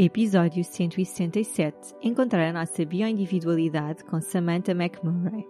[0.00, 5.44] Episódio 167 Encontrar a nossa bioindividualidade com Samantha McMurray.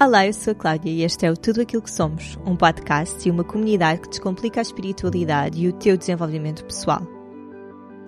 [0.00, 3.28] Olá, eu sou a Cláudia e este é o Tudo Aquilo que Somos, um podcast
[3.28, 7.06] e uma comunidade que descomplica a espiritualidade e o teu desenvolvimento pessoal.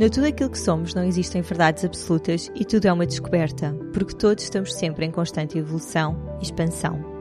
[0.00, 4.16] No Tudo Aquilo que Somos não existem verdades absolutas e tudo é uma descoberta, porque
[4.16, 7.15] todos estamos sempre em constante evolução e expansão.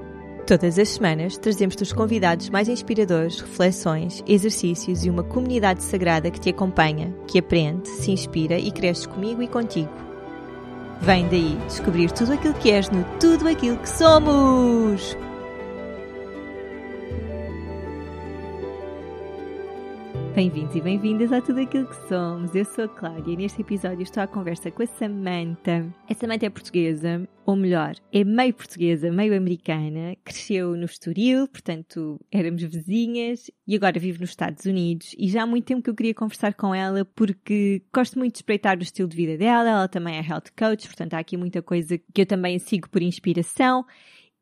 [0.46, 6.40] Todas as semanas trazemos-te os convidados mais inspiradores, reflexões, exercícios e uma comunidade sagrada que
[6.40, 9.90] te acompanha, que aprende, se inspira e cresce comigo e contigo.
[11.02, 15.18] Vem daí descobrir tudo aquilo que és no Tudo Aquilo que Somos!
[20.36, 22.54] Bem-vindos e bem-vindas a tudo aquilo que somos.
[22.54, 25.88] Eu sou a Cláudia e neste episódio estou à conversa com a Samantha.
[26.10, 30.14] A Samantha é portuguesa, ou melhor, é meio portuguesa, meio americana.
[30.26, 35.16] Cresceu no Estoril, portanto éramos vizinhas e agora vive nos Estados Unidos.
[35.18, 38.40] E já há muito tempo que eu queria conversar com ela porque gosto muito de
[38.40, 39.70] espreitar o estilo de vida dela.
[39.70, 43.02] Ela também é health coach, portanto há aqui muita coisa que eu também sigo por
[43.02, 43.86] inspiração.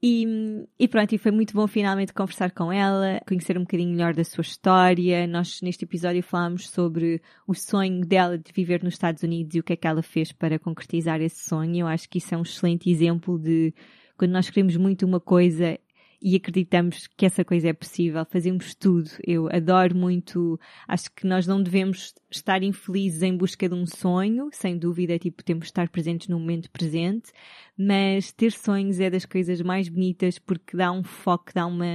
[0.05, 4.13] E, e, pronto, e foi muito bom finalmente conversar com ela, conhecer um bocadinho melhor
[4.13, 5.25] da sua história.
[5.25, 9.63] Nós neste episódio falámos sobre o sonho dela de viver nos Estados Unidos e o
[9.63, 11.77] que é que ela fez para concretizar esse sonho.
[11.77, 13.73] Eu acho que isso é um excelente exemplo de
[14.17, 15.79] quando nós queremos muito uma coisa
[16.23, 19.09] e acreditamos que essa coisa é possível, fazemos tudo.
[19.27, 20.57] Eu adoro muito,
[20.87, 25.43] acho que nós não devemos estar infelizes em busca de um sonho, sem dúvida, tipo,
[25.43, 27.33] temos de estar presentes no momento presente,
[27.77, 31.85] mas ter sonhos é das coisas mais bonitas porque dá um foco, dá uma,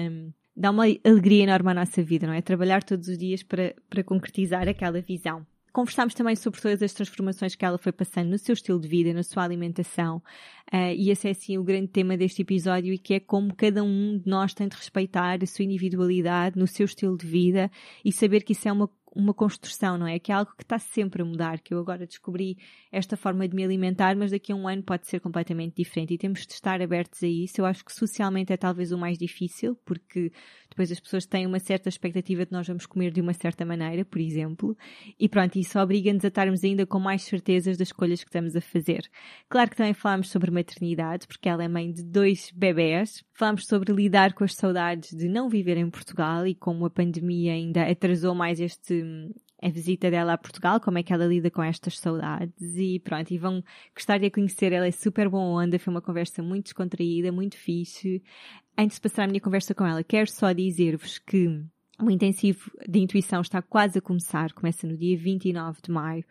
[0.54, 2.42] dá uma alegria enorme à nossa vida, não é?
[2.42, 5.46] Trabalhar todos os dias para, para concretizar aquela visão.
[5.78, 9.14] Conversámos também sobre todas as transformações que ela foi passando no seu estilo de vida,
[9.14, 10.16] na sua alimentação,
[10.74, 13.84] uh, e esse é assim o grande tema deste episódio e que é como cada
[13.84, 17.70] um de nós tem de respeitar a sua individualidade no seu estilo de vida
[18.04, 20.18] e saber que isso é uma uma construção, não é?
[20.18, 22.56] Que é algo que está sempre a mudar, que eu agora descobri
[22.92, 26.18] esta forma de me alimentar, mas daqui a um ano pode ser completamente diferente e
[26.18, 27.60] temos de estar abertos a isso.
[27.60, 30.30] Eu acho que socialmente é talvez o mais difícil, porque
[30.78, 34.04] depois as pessoas têm uma certa expectativa de nós vamos comer de uma certa maneira,
[34.04, 34.76] por exemplo,
[35.18, 38.60] e pronto, isso obriga-nos a estarmos ainda com mais certezas das escolhas que estamos a
[38.60, 39.02] fazer.
[39.48, 43.92] Claro que também falámos sobre maternidade, porque ela é mãe de dois bebés, falámos sobre
[43.92, 48.32] lidar com as saudades de não viver em Portugal e como a pandemia ainda atrasou
[48.32, 49.02] mais este
[49.60, 53.30] a visita dela a Portugal, como é que ela lida com estas saudades e pronto,
[53.32, 53.62] e vão
[53.94, 57.56] gostar de a conhecer, ela é super boa onda, foi uma conversa muito descontraída, muito
[57.56, 58.22] fixe.
[58.76, 61.64] Antes de passar a minha conversa com ela, quero só dizer-vos que
[62.00, 66.24] o intensivo de intuição está quase a começar, começa no dia 29 de maio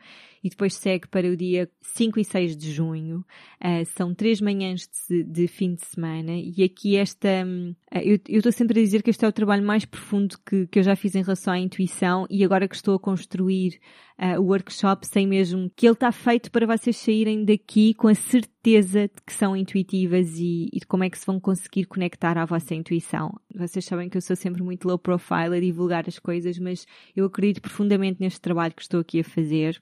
[0.47, 3.25] e depois segue para o dia 5 e 6 de junho.
[3.61, 8.51] Uh, são três manhãs de, de, fim de semana e aqui esta, uh, eu estou
[8.51, 11.15] sempre a dizer que este é o trabalho mais profundo que, que eu já fiz
[11.15, 13.77] em relação à intuição e agora que estou a construir
[14.17, 18.15] uh, o workshop, sei mesmo que ele está feito para vocês saírem daqui com a
[18.15, 22.37] certeza de que são intuitivas e, e de como é que se vão conseguir conectar
[22.37, 23.33] à vossa intuição.
[23.53, 27.25] Vocês sabem que eu sou sempre muito low profile a divulgar as coisas, mas eu
[27.25, 29.81] acredito profundamente neste trabalho que estou aqui a fazer.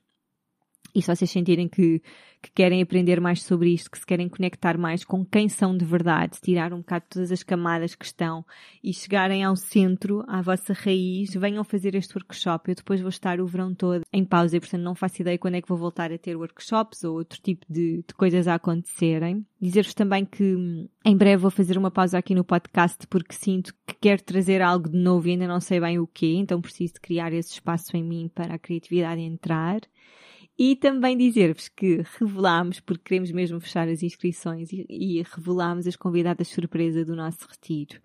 [0.95, 2.01] E se vocês sentirem que,
[2.41, 5.83] que querem aprender mais sobre isto, que se querem conectar mais com quem são de
[5.83, 8.45] verdade, tirar um bocado todas as camadas que estão
[8.81, 12.69] e chegarem ao centro, à vossa raiz, venham fazer este workshop.
[12.69, 15.55] Eu depois vou estar o verão todo em pausa e, portanto, não faço ideia quando
[15.55, 19.45] é que vou voltar a ter workshops ou outro tipo de, de coisas a acontecerem.
[19.59, 23.73] Dizer-vos também que hum, em breve vou fazer uma pausa aqui no podcast porque sinto
[23.85, 26.94] que quero trazer algo de novo e ainda não sei bem o quê, então preciso
[26.94, 29.81] de criar esse espaço em mim para a criatividade entrar.
[30.57, 35.97] E também dizer-vos que revelámos, porque queremos mesmo fechar as inscrições e, e revelámos as
[35.97, 37.99] convidadas surpresa do nosso retiro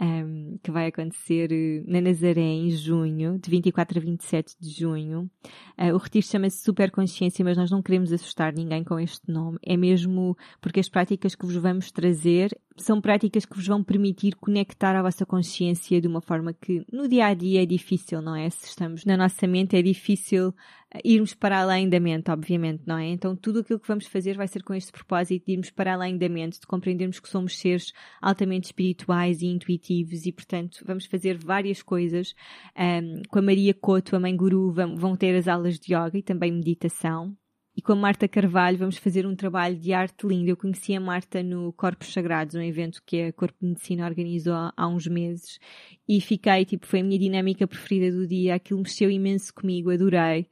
[0.00, 5.30] um, que vai acontecer eh, na Nazaré em junho, de 24 a 27 de junho.
[5.76, 9.58] Uh, o retiro chama-se Super Consciência, mas nós não queremos assustar ninguém com este nome.
[9.62, 14.36] É mesmo porque as práticas que vos vamos trazer são práticas que vos vão permitir
[14.36, 18.36] conectar a vossa consciência de uma forma que no dia a dia é difícil, não
[18.36, 18.48] é?
[18.50, 20.54] Se estamos na nossa mente é difícil
[21.04, 23.08] irmos para além da mente, obviamente, não é?
[23.08, 26.16] Então tudo aquilo que vamos fazer vai ser com este propósito de irmos para além
[26.16, 31.36] da mente, de compreendermos que somos seres altamente espirituais e intuitivos e, portanto, vamos fazer
[31.36, 32.34] várias coisas.
[32.76, 36.22] Um, com a Maria Couto, a mãe guru, vão, ter as aulas de yoga e
[36.22, 37.36] também meditação.
[37.76, 40.50] E com a Marta Carvalho vamos fazer um trabalho de arte lindo.
[40.50, 44.72] Eu conheci a Marta no Corpos Sagrados, um evento que a Corpo de Medicina organizou
[44.76, 45.60] há uns meses.
[46.08, 48.56] E fiquei, tipo, foi a minha dinâmica preferida do dia.
[48.56, 50.48] Aquilo mexeu imenso comigo, adorei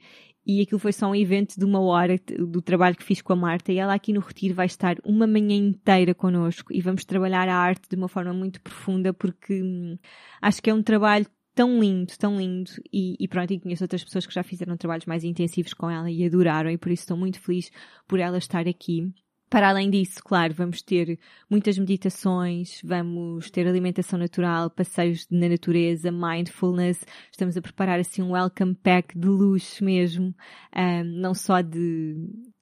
[0.47, 3.37] e aquilo foi só um evento de uma hora do trabalho que fiz com a
[3.37, 7.49] Marta e ela aqui no Retiro vai estar uma manhã inteira connosco e vamos trabalhar
[7.49, 9.99] a arte de uma forma muito profunda porque hum,
[10.41, 11.27] acho que é um trabalho
[11.57, 12.71] tão lindo, tão lindo.
[12.93, 16.11] E, e pronto, e conheço outras pessoas que já fizeram trabalhos mais intensivos com ela
[16.11, 17.71] e adoraram, e por isso estou muito feliz
[18.07, 19.13] por ela estar aqui.
[19.49, 26.11] Para além disso, claro, vamos ter muitas meditações, vamos ter alimentação natural, passeios na natureza,
[26.11, 27.05] mindfulness.
[27.31, 30.35] Estamos a preparar assim um welcome pack de luxo mesmo,
[30.77, 32.17] um, não só de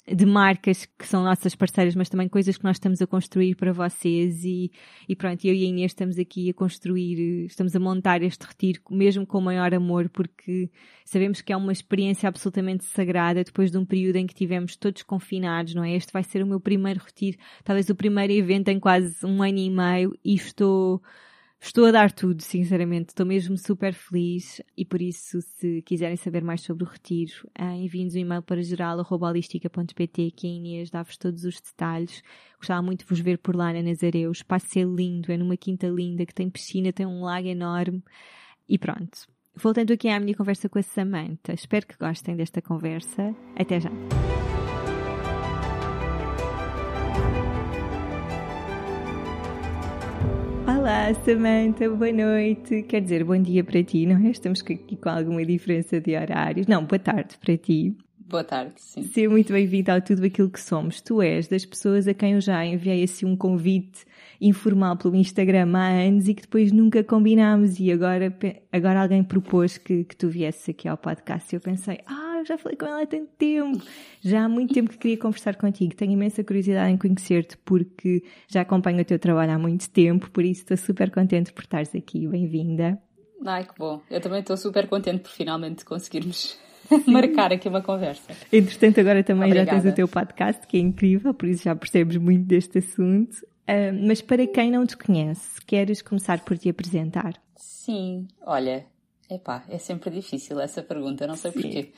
[0.07, 3.73] de marcas que são nossas parceiras, mas também coisas que nós estamos a construir para
[3.73, 4.71] vocês e,
[5.09, 8.83] e pronto, eu e a Inês estamos aqui a construir, estamos a montar este retiro
[8.91, 10.71] mesmo com o maior amor porque
[11.07, 15.03] sabemos que é uma experiência absolutamente sagrada depois de um período em que tivemos todos
[15.03, 15.95] confinados, não é?
[15.95, 19.59] Este vai ser o meu primeiro retiro, talvez o primeiro evento em quase um ano
[19.59, 21.03] e meio e estou
[21.67, 23.09] Estou a dar tudo, sinceramente.
[23.09, 27.77] Estou mesmo super feliz e por isso, se quiserem saber mais sobre o retiro, eh,
[27.77, 32.23] enviem-nos um e-mail para geral.holistica.pt que a Inês dá-vos todos os detalhes.
[32.59, 34.29] Gostava muito de vos ver por lá na Nazaré.
[34.29, 38.05] O espaço é lindo, é numa quinta linda que tem piscina, tem um lago enorme.
[38.69, 39.27] E pronto.
[39.57, 41.55] Voltando aqui à minha conversa com a Samantha.
[41.55, 43.35] Espero que gostem desta conversa.
[43.57, 43.91] Até já.
[50.85, 52.83] Olá, Samantha, boa noite.
[52.83, 54.29] Quer dizer, bom dia para ti, não é?
[54.29, 56.67] Estamos aqui com alguma diferença de horários.
[56.67, 57.97] Não, boa tarde para ti.
[58.19, 59.03] Boa tarde, sim.
[59.03, 61.01] Seja muito bem-vindo ao Tudo Aquilo que Somos.
[61.01, 64.05] Tu és das pessoas a quem eu já enviei assim um convite
[64.39, 68.31] informal pelo Instagram há anos e que depois nunca combinámos e agora,
[68.71, 72.49] agora alguém propôs que, que tu viesses aqui ao podcast e eu pensei, ah, eu
[72.49, 73.83] já falei com ela há tanto tempo.
[74.21, 75.95] Já há muito tempo que queria conversar contigo.
[75.95, 80.45] Tenho imensa curiosidade em conhecer-te porque já acompanho o teu trabalho há muito tempo, por
[80.45, 82.27] isso estou super contente por estares aqui.
[82.29, 83.01] Bem-vinda.
[83.45, 84.01] Ai, que bom.
[84.11, 86.59] Eu também estou super contente por finalmente conseguirmos
[87.07, 88.33] marcar aqui uma conversa.
[88.53, 89.77] Entretanto, agora também Obrigada.
[89.77, 93.35] já tens o teu podcast, que é incrível, por isso já percebes muito deste assunto.
[93.67, 97.35] Uh, mas para quem não te conhece, queres começar por te apresentar?
[97.57, 98.85] Sim, olha,
[99.31, 101.61] epá, é sempre difícil essa pergunta, não sei Sim.
[101.63, 101.93] porquê.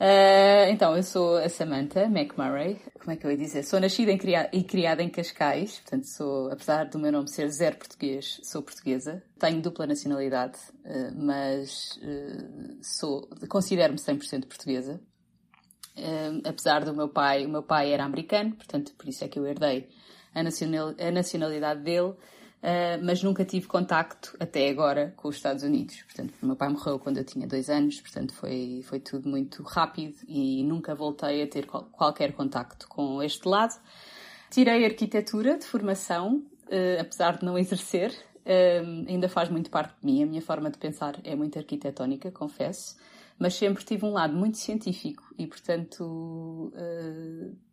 [0.00, 2.80] Uh, então, eu sou a Samantha McMurray.
[3.00, 3.64] Como é que eu ia dizer?
[3.64, 4.12] Sou nascida
[4.52, 9.22] e criada em Cascais, portanto, sou, apesar do meu nome ser zero português, sou portuguesa.
[9.40, 15.00] Tenho dupla nacionalidade, uh, mas uh, sou, considero-me 100% portuguesa.
[16.44, 19.46] apesar do meu pai, o meu pai era americano, portanto, por isso é que eu
[19.46, 19.88] herdei
[20.32, 22.14] a, nacional, a nacionalidade dele.
[22.58, 26.02] Uh, mas nunca tive contacto até agora com os Estados Unidos.
[26.02, 30.16] Portanto, meu pai morreu quando eu tinha dois anos, portanto foi, foi tudo muito rápido
[30.26, 33.80] e nunca voltei a ter qual, qualquer contacto com este lado.
[34.50, 40.04] Tirei arquitetura de formação, uh, apesar de não exercer, uh, ainda faz muito parte de
[40.04, 40.24] mim.
[40.24, 42.96] A minha forma de pensar é muito arquitetónica, confesso,
[43.38, 46.72] mas sempre tive um lado muito científico e, portanto,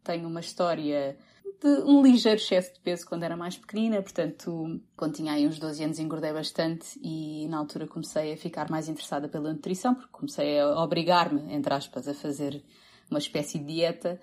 [0.03, 1.17] tenho uma história
[1.61, 5.59] de um ligeiro excesso de peso quando era mais pequenina, portanto, quando tinha aí uns
[5.59, 10.09] 12 anos engordei bastante e na altura comecei a ficar mais interessada pela nutrição, porque
[10.11, 12.63] comecei a obrigar-me, entre aspas, a fazer
[13.09, 14.19] uma espécie de dieta.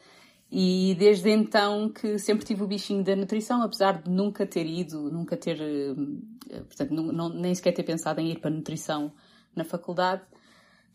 [0.50, 5.10] E desde então que sempre tive o bichinho da nutrição, apesar de nunca ter ido,
[5.10, 9.12] nunca ter, eh, portanto, não, nem sequer ter pensado em ir para nutrição
[9.56, 10.22] na faculdade.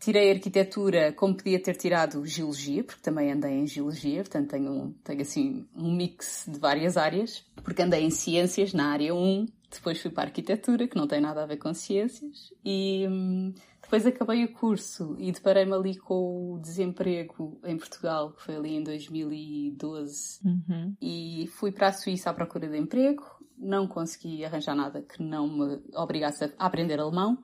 [0.00, 5.22] Tirei arquitetura como podia ter tirado geologia, porque também andei em geologia, portanto tenho, tenho
[5.22, 10.10] assim um mix de várias áreas, porque andei em ciências na área 1, depois fui
[10.10, 13.52] para a arquitetura, que não tem nada a ver com ciências, e hum,
[13.82, 18.76] depois acabei o curso e deparei-me ali com o desemprego em Portugal, que foi ali
[18.76, 20.94] em 2012, uhum.
[21.00, 23.24] e fui para a Suíça à procura de emprego,
[23.56, 27.42] não consegui arranjar nada que não me obrigasse a aprender alemão,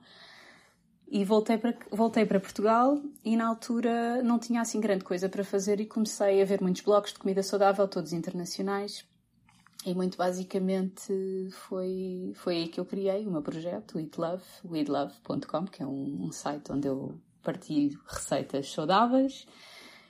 [1.07, 5.43] e voltei para, voltei para Portugal e na altura não tinha assim grande coisa para
[5.43, 9.05] fazer e comecei a ver muitos blogs de comida saudável, todos internacionais.
[9.85, 11.13] E muito basicamente
[11.51, 16.25] foi, foi aí que eu criei o meu projeto, Eat Love, weedlove.com, que é um,
[16.25, 19.45] um site onde eu partilho receitas saudáveis.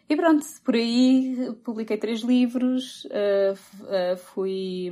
[0.08, 3.54] E pronto, por aí publiquei três livros, uh,
[3.86, 4.92] uh, fui,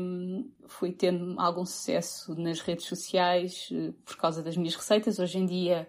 [0.67, 5.20] fui tendo algum sucesso nas redes sociais uh, por causa das minhas receitas.
[5.20, 5.88] Hoje em dia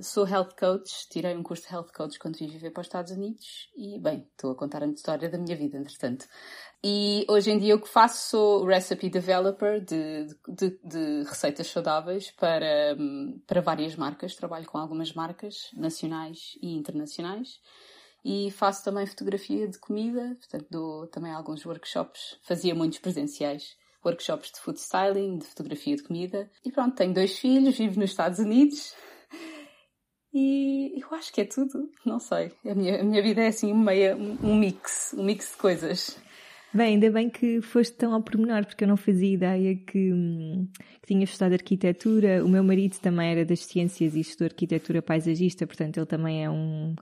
[0.00, 3.10] sou health coach, tirei um curso de health coach quando vim viver para os Estados
[3.10, 6.28] Unidos e, bem, estou a contar a história da minha vida, entretanto.
[6.80, 12.30] E hoje em dia o que faço sou recipe developer de, de, de receitas saudáveis
[12.30, 12.96] para,
[13.44, 14.36] para várias marcas.
[14.36, 17.60] Trabalho com algumas marcas nacionais e internacionais
[18.24, 24.52] e faço também fotografia de comida, portanto dou também alguns workshops, fazia muitos presenciais, workshops
[24.52, 26.50] de food styling, de fotografia de comida.
[26.64, 28.94] E pronto, tenho dois filhos, vivo nos Estados Unidos
[30.32, 32.52] e eu acho que é tudo, não sei.
[32.64, 36.18] A minha, a minha vida é assim meia, um mix, um mix de coisas.
[36.74, 40.10] Bem, ainda bem que foste tão ao pormenor, porque eu não fazia ideia que,
[41.02, 42.42] que tinhas estudado arquitetura.
[42.42, 46.48] O meu marido também era das ciências e estudou arquitetura paisagista, portanto ele também é
[46.48, 46.94] um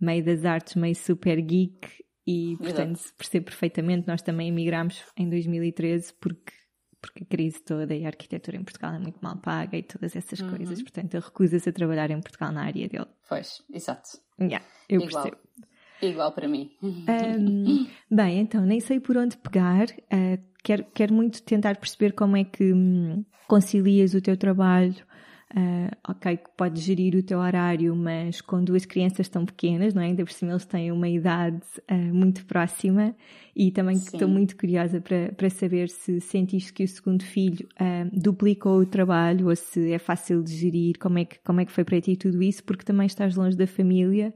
[0.00, 1.88] meio das artes, meio super geek
[2.26, 3.14] e, portanto, Exato.
[3.16, 4.06] percebo perfeitamente.
[4.06, 6.52] Nós também emigramos em 2013 porque
[7.00, 10.16] porque a crise toda e a arquitetura em Portugal é muito mal paga e todas
[10.16, 10.50] essas uhum.
[10.50, 13.06] coisas, portanto ele recusa-se a trabalhar em Portugal na área dele.
[13.28, 14.18] Pois, exato.
[14.40, 15.22] Yeah, eu Igual.
[15.22, 15.48] percebo.
[16.00, 16.70] Igual para mim.
[16.82, 19.86] Um, bem, então, nem sei por onde pegar.
[20.12, 24.94] Uh, quero, quero muito tentar perceber como é que um, concilias o teu trabalho.
[25.56, 30.02] Uh, ok, que podes gerir o teu horário, mas com duas crianças tão pequenas, não
[30.02, 30.06] é?
[30.06, 33.16] Ainda por cima eles têm uma idade uh, muito próxima
[33.56, 38.10] e também estou muito curiosa para, para saber se sentiste que o segundo filho uh,
[38.12, 41.72] duplicou o trabalho ou se é fácil de gerir, como é, que, como é que
[41.72, 44.34] foi para ti tudo isso, porque também estás longe da família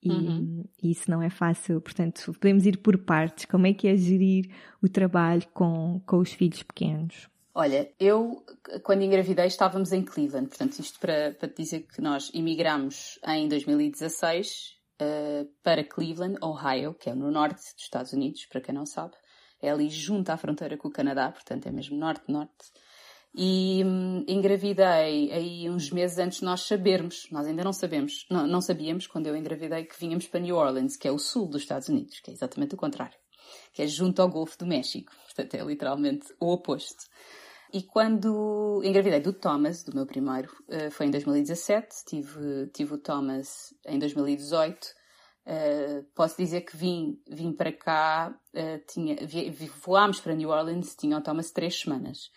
[0.00, 0.64] e, uhum.
[0.82, 1.80] isso não é fácil.
[1.80, 3.46] Portanto, podemos ir por partes.
[3.46, 4.48] Como é que é gerir
[4.80, 7.28] o trabalho com, com os filhos pequenos?
[7.54, 8.44] Olha, eu,
[8.82, 10.48] quando engravidei, estávamos em Cleveland.
[10.48, 16.36] Portanto, isto para, para te dizer que nós emigramos em 2016 uh, eh, para Cleveland,
[16.42, 19.14] Ohio, que é no norte dos Estados Unidos, para quem não sabe.
[19.62, 22.72] É ali junto à fronteira com o Canadá, portanto é mesmo norte-norte
[23.34, 28.46] e hum, engravidei aí uns meses antes de nós sabermos, nós ainda não sabemos, não,
[28.46, 31.62] não, sabíamos quando eu engravidei que vínhamos para New Orleans, que é o sul dos
[31.62, 33.18] Estados Unidos, que é exatamente o contrário,
[33.72, 37.04] que é junto ao Golfo do México, portanto é literalmente o oposto.
[37.74, 42.98] E quando engravidei do Thomas, do meu primeiro, eh, foi em 2017, tive, tive o
[42.98, 44.90] Thomas em 2018, uh,
[45.44, 49.16] eh, posso dizer que vim, vim para cá, uh, tinha,
[49.84, 52.30] voámos para New Orleans, tinha o Thomas três semanas.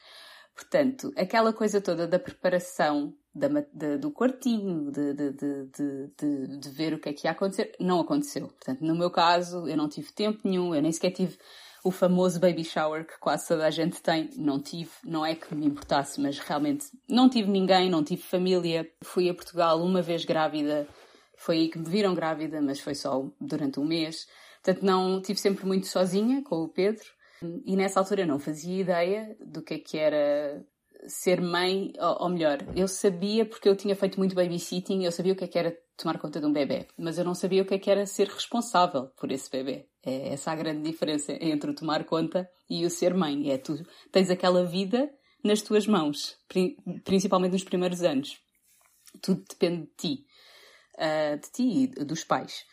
[0.56, 6.96] Portanto, aquela coisa toda da preparação da, de, do quartinho, de, de, de, de, ver
[6.96, 8.48] o que é que ia acontecer, não aconteceu.
[8.48, 11.38] Portanto, no meu caso, eu não tive tempo nenhum, eu nem sequer tive
[11.84, 14.29] o famoso baby shower que quase toda a gente tem.
[14.36, 18.89] Não tive, não é que me importasse, mas realmente não tive ninguém, não tive família.
[19.03, 20.88] Fui a Portugal uma vez grávida,
[21.38, 24.27] foi aí que me viram grávida, mas foi só durante um mês.
[24.63, 27.05] Portanto, não tive sempre muito sozinha com o Pedro.
[27.65, 30.65] E nessa altura não fazia ideia do que é que era
[31.07, 35.36] ser mãe, ou, melhor, eu sabia porque eu tinha feito muito babysitting, eu sabia o
[35.36, 37.73] que é que era tomar conta de um bebê, mas eu não sabia o que
[37.73, 39.89] é que era ser responsável por esse bebê.
[40.05, 43.49] É essa a grande diferença entre o tomar conta e o ser mãe.
[43.51, 45.11] É tu tens aquela vida
[45.43, 46.37] nas tuas mãos,
[47.03, 48.39] principalmente nos primeiros anos.
[49.21, 50.25] Tudo depende de ti,
[50.95, 52.65] uh, de ti e dos pais.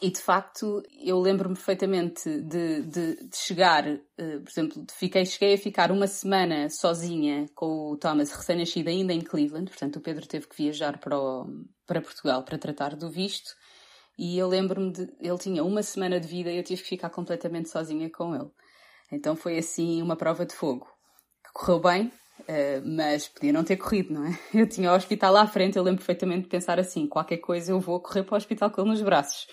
[0.00, 5.54] E de facto, eu lembro-me perfeitamente de, de, de chegar, uh, por exemplo, fiquei, cheguei
[5.54, 10.24] a ficar uma semana sozinha com o Thomas recém-nascido ainda em Cleveland, portanto o Pedro
[10.26, 11.46] teve que viajar para, o,
[11.84, 13.50] para Portugal para tratar do visto.
[14.16, 17.10] E eu lembro-me de, ele tinha uma semana de vida e eu tive que ficar
[17.10, 18.50] completamente sozinha com ele.
[19.10, 20.86] Então foi assim uma prova de fogo,
[21.44, 24.38] que correu bem, uh, mas podia não ter corrido, não é?
[24.54, 27.80] Eu tinha o hospital à frente, eu lembro perfeitamente de pensar assim, qualquer coisa eu
[27.80, 29.48] vou correr para o hospital com ele nos braços.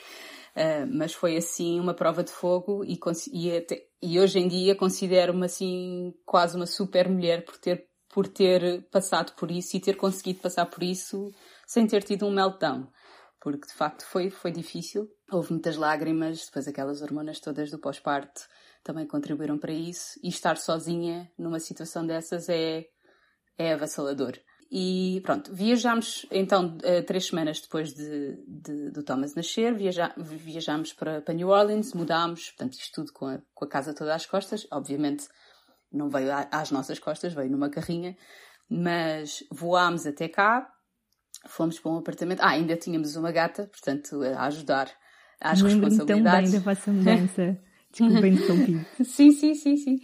[0.55, 2.97] Uh, mas foi assim uma prova de fogo e,
[3.33, 8.25] e, até, e hoje em dia considero-me assim quase uma super mulher por ter, por
[8.25, 11.29] ter passado por isso e ter conseguido passar por isso
[11.67, 12.87] sem ter tido um meltdown.
[13.41, 15.07] Porque de facto foi, foi difícil.
[15.29, 18.41] Houve muitas lágrimas, depois aquelas hormonas todas do pós-parto
[18.83, 20.19] também contribuíram para isso.
[20.23, 22.85] E estar sozinha numa situação dessas é,
[23.57, 24.33] é avassalador.
[24.71, 30.91] E pronto, viajámos então eh, três semanas depois de, de do Thomas nascer, viaja, viajámos
[30.91, 34.25] para, para, New Orleans, mudámos, portanto isto tudo com a, com a casa toda às
[34.25, 35.27] costas, obviamente
[35.91, 38.17] não veio às nossas costas, veio numa carrinha,
[38.67, 40.67] mas voámos até cá,
[41.47, 44.91] fomos para um apartamento, ah, ainda tínhamos uma gata, portanto a ajudar
[45.39, 46.05] às responsabilidades.
[46.07, 47.59] tão bem da vossa mudança.
[47.95, 48.85] Interromper.
[49.05, 50.01] sim, sim, sim, sim.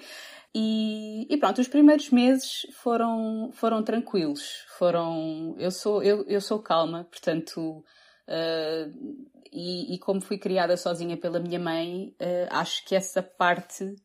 [0.54, 4.66] E, e, pronto, os primeiros meses foram, foram tranquilos.
[4.78, 7.84] Foram, eu sou, eu, eu sou calma, portanto,
[8.28, 13.96] uh, e, e, como fui criada sozinha pela minha mãe, uh, acho que essa parte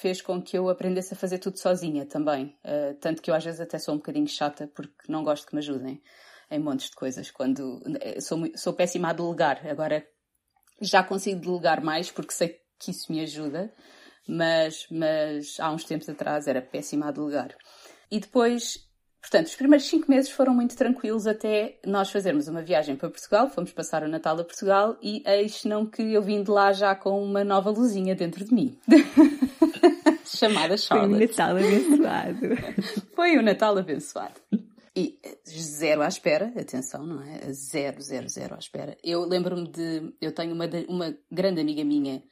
[0.00, 2.58] fez com que eu aprendesse a fazer tudo sozinha também.
[2.64, 5.54] Uh, tanto que eu às vezes até sou um bocadinho chata porque não gosto que
[5.54, 6.02] me ajudem
[6.50, 7.30] em montes de coisas.
[7.30, 7.80] Quando
[8.20, 9.66] sou, sou péssima a delegar.
[9.66, 10.04] Agora
[10.80, 13.72] já consigo delegar mais porque sei que isso me ajuda
[14.28, 17.54] mas, mas há uns tempos atrás era péssima a delegar.
[18.10, 18.86] E depois,
[19.20, 23.48] portanto, os primeiros cinco meses foram muito tranquilos até nós fazermos uma viagem para Portugal,
[23.48, 26.94] fomos passar o Natal a Portugal e eis não que eu vim de lá já
[26.94, 28.78] com uma nova luzinha dentro de mim.
[30.24, 31.34] Chamada Charlotte.
[31.34, 32.38] Foi o Natal abençoado.
[33.14, 34.40] Foi o Natal abençoado.
[34.94, 37.50] E zero à espera, atenção, não é?
[37.52, 38.96] Zero, zero, zero à espera.
[39.02, 40.12] Eu lembro-me de.
[40.20, 42.22] Eu tenho uma, uma grande amiga minha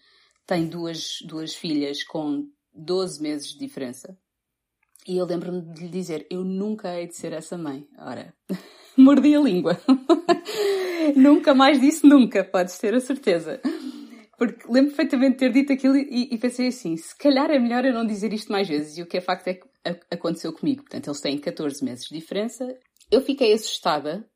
[0.50, 4.18] tem duas, duas filhas com 12 meses de diferença.
[5.06, 7.86] E eu lembro-me de lhe dizer: Eu nunca hei de ser essa mãe.
[7.96, 8.34] Ora,
[8.98, 9.80] mordi a língua.
[11.14, 13.60] nunca mais disse nunca, podes ter a certeza.
[14.36, 17.84] Porque lembro perfeitamente de ter dito aquilo e, e, pensei assim: se calhar é melhor
[17.84, 18.98] eu não dizer isto mais vezes.
[18.98, 19.68] E o que é facto é que
[20.10, 20.82] aconteceu comigo.
[20.82, 22.76] Portanto, eles têm 14 meses de diferença.
[23.08, 24.28] Eu fiquei assustada.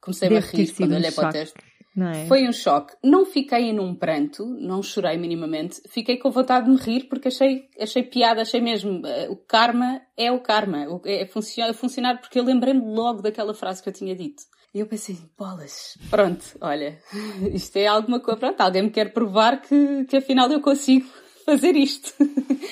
[0.00, 1.69] Comecei a rir quando olhei para o teste.
[1.96, 2.26] É?
[2.26, 2.94] Foi um choque.
[3.02, 5.82] Não fiquei num pranto, não chorei minimamente.
[5.88, 9.00] Fiquei com vontade de me rir porque achei, achei piada, achei mesmo.
[9.00, 10.86] Uh, o karma é o karma.
[11.04, 14.42] É, funciona, funcionar porque eu lembrei-me logo daquela frase que eu tinha dito.
[14.72, 16.96] E eu pensei, bolas, pronto, olha,
[17.52, 21.08] isto é alguma coisa, pronto, alguém me quer provar que, que afinal eu consigo
[21.44, 22.14] fazer isto.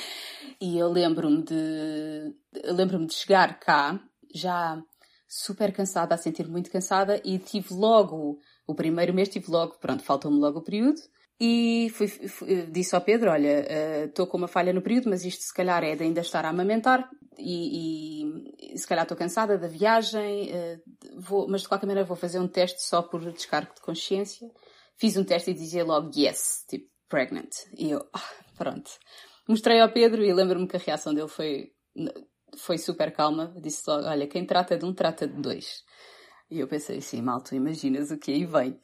[0.63, 2.35] e eu lembro-me de,
[2.67, 4.01] lembro-me de chegar cá,
[4.33, 4.81] já
[5.27, 10.03] super cansada, a sentir muito cansada, e tive logo o primeiro mês tive logo, pronto,
[10.03, 11.01] faltou-me logo o período.
[11.41, 15.25] E fui, fui, disse ao Pedro, olha, estou uh, com uma falha no período, mas
[15.25, 17.09] isto se calhar é de ainda estar a amamentar
[17.39, 18.25] e,
[18.75, 20.83] e, se calhar estou cansada da viagem, uh,
[21.17, 24.51] vou, mas de qualquer maneira vou fazer um teste só por descargo de consciência.
[24.97, 27.53] Fiz um teste e dizia logo yes, tipo pregnant.
[27.77, 28.91] E eu, ah, pronto.
[29.49, 31.71] Mostrei ao Pedro e lembro-me que a reação dele foi,
[32.59, 33.55] foi super calma.
[33.63, 35.85] Disse logo, olha, quem trata de um, trata de dois.
[36.51, 38.79] E eu pensei assim, mal, tu imaginas o que aí vem.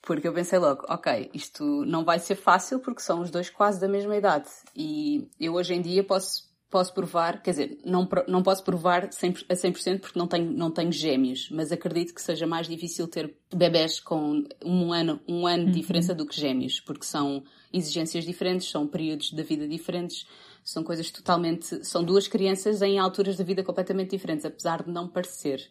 [0.00, 3.80] Porque eu pensei logo, ok, isto não vai ser fácil porque são os dois quase
[3.80, 4.48] da mesma idade.
[4.76, 9.46] E eu hoje em dia posso, posso provar, quer dizer, não, não posso provar 100,
[9.48, 13.34] a 100% porque não tenho, não tenho gêmeos, mas acredito que seja mais difícil ter
[13.52, 15.80] bebés com um ano, um ano de uhum.
[15.80, 20.26] diferença do que gêmeos, porque são exigências diferentes, são períodos da vida diferentes,
[20.62, 25.08] são coisas totalmente, são duas crianças em alturas da vida completamente diferentes, apesar de não
[25.08, 25.70] parecer.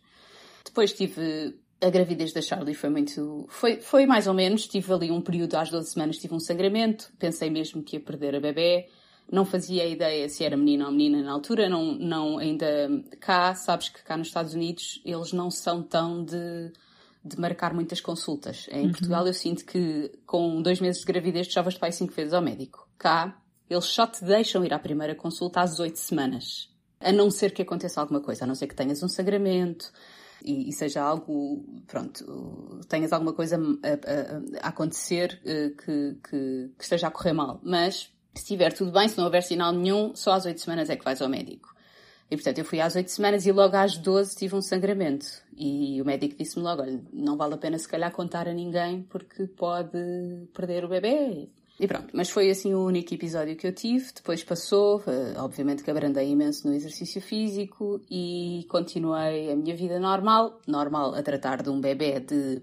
[0.64, 3.46] Depois tive a gravidez da Charlie foi muito.
[3.50, 4.68] Foi, foi mais ou menos.
[4.68, 7.12] Tive ali um período, às 12 semanas, tive um sangramento.
[7.20, 8.88] Pensei mesmo que ia perder a bebê.
[9.32, 11.68] Não fazia ideia se era menino ou menina na altura.
[11.68, 12.90] Não, não ainda
[13.20, 16.72] cá, sabes que cá nos Estados Unidos eles não são tão de,
[17.24, 18.68] de marcar muitas consultas.
[18.72, 18.92] Em uhum.
[18.92, 22.42] Portugal eu sinto que com dois meses de gravidez já vais para cinco vezes ao
[22.42, 22.88] médico.
[22.98, 23.38] Cá
[23.70, 26.70] eles só te deixam ir à primeira consulta às oito semanas.
[27.00, 29.92] A não ser que aconteça alguma coisa, a não ser que tenhas um sangramento,
[30.44, 36.72] e, e seja algo, pronto, tenhas alguma coisa a, a, a acontecer eh, que, que,
[36.78, 37.60] que, esteja a correr mal.
[37.64, 40.96] Mas se estiver tudo bem, se não houver sinal nenhum, só às oito semanas é
[40.96, 41.74] que vais ao médico.
[42.30, 45.28] E portanto eu fui às oito semanas e logo às doze tive um sangramento.
[45.56, 49.04] E o médico disse-me logo, olha, não vale a pena se calhar contar a ninguém
[49.04, 51.50] porque pode perder o bebê.
[51.80, 54.06] E pronto, mas foi assim o único episódio que eu tive.
[54.14, 60.00] Depois passou, uh, obviamente que abrandei imenso no exercício físico e continuei a minha vida
[60.00, 60.62] normal.
[60.68, 62.62] Normal a tratar de um bebê de.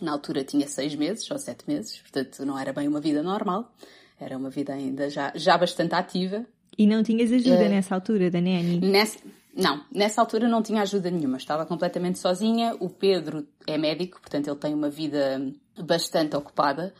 [0.00, 3.72] Na altura tinha seis meses ou sete meses, portanto não era bem uma vida normal.
[4.20, 6.44] Era uma vida ainda já, já bastante ativa.
[6.76, 8.80] E não tinhas ajuda uh, nessa altura da Nanny?
[8.80, 9.18] Nessa,
[9.54, 11.38] não, nessa altura não tinha ajuda nenhuma.
[11.38, 12.76] Estava completamente sozinha.
[12.80, 15.40] O Pedro é médico, portanto ele tem uma vida
[15.82, 16.92] bastante ocupada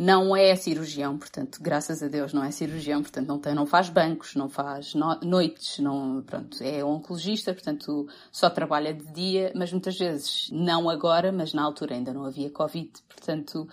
[0.00, 3.90] não é cirurgião, portanto, graças a Deus não é cirurgião, portanto, não, tem, não faz
[3.90, 9.70] bancos, não faz no, noites, não, pronto, é oncologista, portanto, só trabalha de dia, mas
[9.70, 13.68] muitas vezes, não agora, mas na altura ainda não havia Covid, portanto,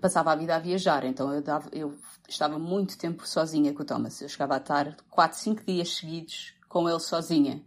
[0.00, 1.92] passava a vida a viajar, então eu, dava, eu
[2.28, 6.54] estava muito tempo sozinha com o Thomas, eu chegava a estar 4, 5 dias seguidos
[6.68, 7.60] com ele sozinha.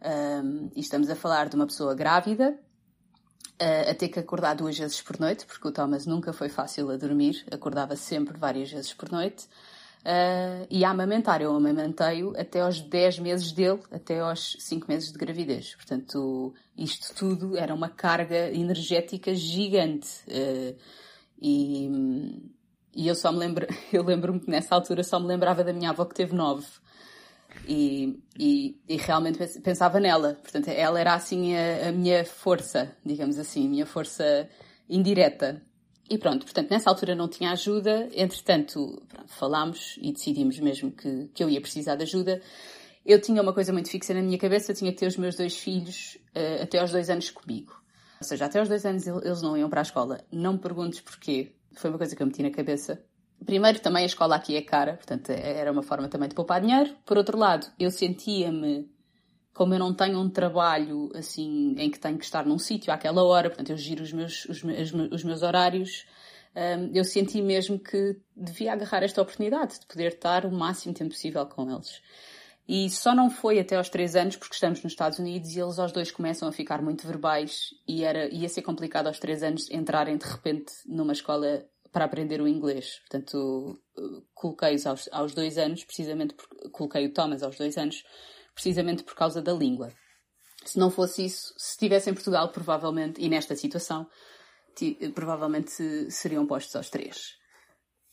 [0.00, 2.56] Um, e estamos a falar de uma pessoa grávida,
[3.58, 6.96] a ter que acordar duas vezes por noite, porque o Thomas nunca foi fácil a
[6.96, 9.46] dormir, acordava sempre várias vezes por noite.
[10.02, 15.12] Uh, e a amamentar, eu amamentei-o até aos 10 meses dele, até aos 5 meses
[15.12, 15.76] de gravidez.
[15.76, 20.08] Portanto, isto tudo era uma carga energética gigante.
[20.26, 20.76] Uh,
[21.40, 21.88] e,
[22.94, 25.90] e eu só me lembro, eu lembro-me que nessa altura só me lembrava da minha
[25.90, 26.66] avó que teve 9.
[27.66, 30.38] E, e, e, realmente pensava nela.
[30.42, 34.48] Portanto, ela era assim a, a, minha força, digamos assim, a minha força
[34.88, 35.62] indireta.
[36.10, 38.08] E pronto, portanto, nessa altura não tinha ajuda.
[38.14, 42.40] Entretanto, pronto, falámos e decidimos mesmo que, que eu ia precisar de ajuda.
[43.04, 45.34] Eu tinha uma coisa muito fixa na minha cabeça, eu tinha que ter os meus
[45.34, 47.82] dois filhos uh, até aos dois anos comigo.
[48.20, 50.20] Ou seja, até aos dois anos eles não iam para a escola.
[50.30, 51.52] Não me perguntes porquê.
[51.74, 53.02] Foi uma coisa que eu meti na cabeça.
[53.44, 56.94] Primeiro, também a escola aqui é cara, portanto era uma forma também de poupar dinheiro.
[57.04, 58.90] Por outro lado, eu sentia-me,
[59.52, 63.24] como eu não tenho um trabalho assim em que tenho que estar num sítio àquela
[63.24, 64.62] hora, portanto eu giro os meus, os,
[65.10, 66.06] os meus horários,
[66.54, 71.10] um, eu senti mesmo que devia agarrar esta oportunidade de poder estar o máximo tempo
[71.10, 72.02] possível com eles.
[72.68, 75.78] E só não foi até aos três anos, porque estamos nos Estados Unidos e eles
[75.78, 79.68] aos dois começam a ficar muito verbais e era, ia ser complicado aos três anos
[79.70, 82.98] entrarem de repente numa escola para aprender o inglês.
[83.00, 83.78] Portanto,
[84.34, 88.02] coloquei-os aos, aos dois anos, precisamente, por, coloquei o Thomas aos dois anos,
[88.54, 89.92] precisamente por causa da língua.
[90.64, 94.08] Se não fosse isso, se estivesse em Portugal, provavelmente, e nesta situação,
[95.14, 97.36] provavelmente seriam postos aos três.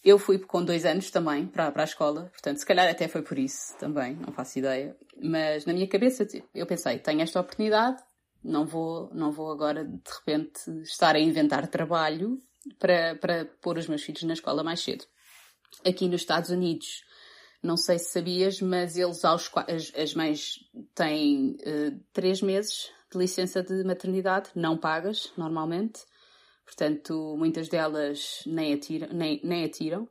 [0.04, 3.22] Eu fui com dois anos também para, para a escola, portanto, se calhar até foi
[3.22, 4.96] por isso também, não faço ideia.
[5.22, 8.02] Mas na minha cabeça eu pensei, tenho esta oportunidade,
[8.44, 12.42] não vou, não vou agora de repente estar a inventar trabalho
[12.78, 15.06] para, para pôr os meus filhos na escola mais cedo.
[15.86, 17.04] Aqui nos Estados Unidos,
[17.62, 20.60] não sei se sabias, mas eles aos as, as mães
[20.96, 26.02] têm uh, três meses de licença de maternidade, não pagas normalmente.
[26.66, 30.08] Portanto, muitas delas nem atiram, nem, nem atiram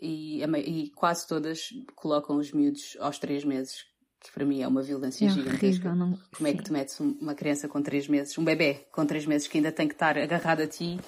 [0.00, 3.84] e, e, quase todas colocam os miúdos aos três meses,
[4.20, 5.88] que para mim é uma violência é gigantesca.
[5.88, 6.18] Horrível, não...
[6.34, 9.46] Como é que tu metes uma criança com três meses, um bebê com três meses
[9.46, 10.98] que ainda tem que estar agarrado a ti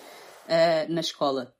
[0.50, 1.54] uh, na escola?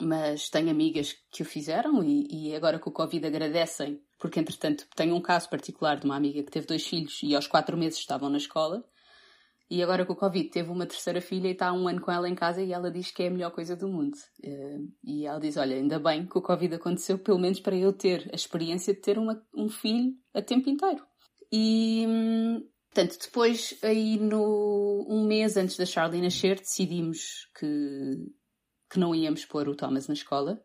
[0.00, 4.86] Mas tenho amigas que o fizeram e, e agora com o Covid agradecem, porque entretanto
[4.94, 7.98] tenho um caso particular de uma amiga que teve dois filhos e aos quatro meses
[7.98, 8.84] estavam na escola
[9.70, 12.10] e agora com o Covid teve uma terceira filha e está há um ano com
[12.10, 14.16] ela em casa e ela diz que é a melhor coisa do mundo.
[14.42, 17.92] Eh, e ela diz: Olha, ainda bem que o Covid aconteceu, pelo menos para eu
[17.92, 21.04] ter a experiência de ter uma, um filho a tempo inteiro.
[21.52, 22.06] E,
[22.92, 28.16] portanto, depois, aí no um mês antes da Charlie nascer, decidimos que,
[28.90, 30.62] que não íamos pôr o Thomas na escola.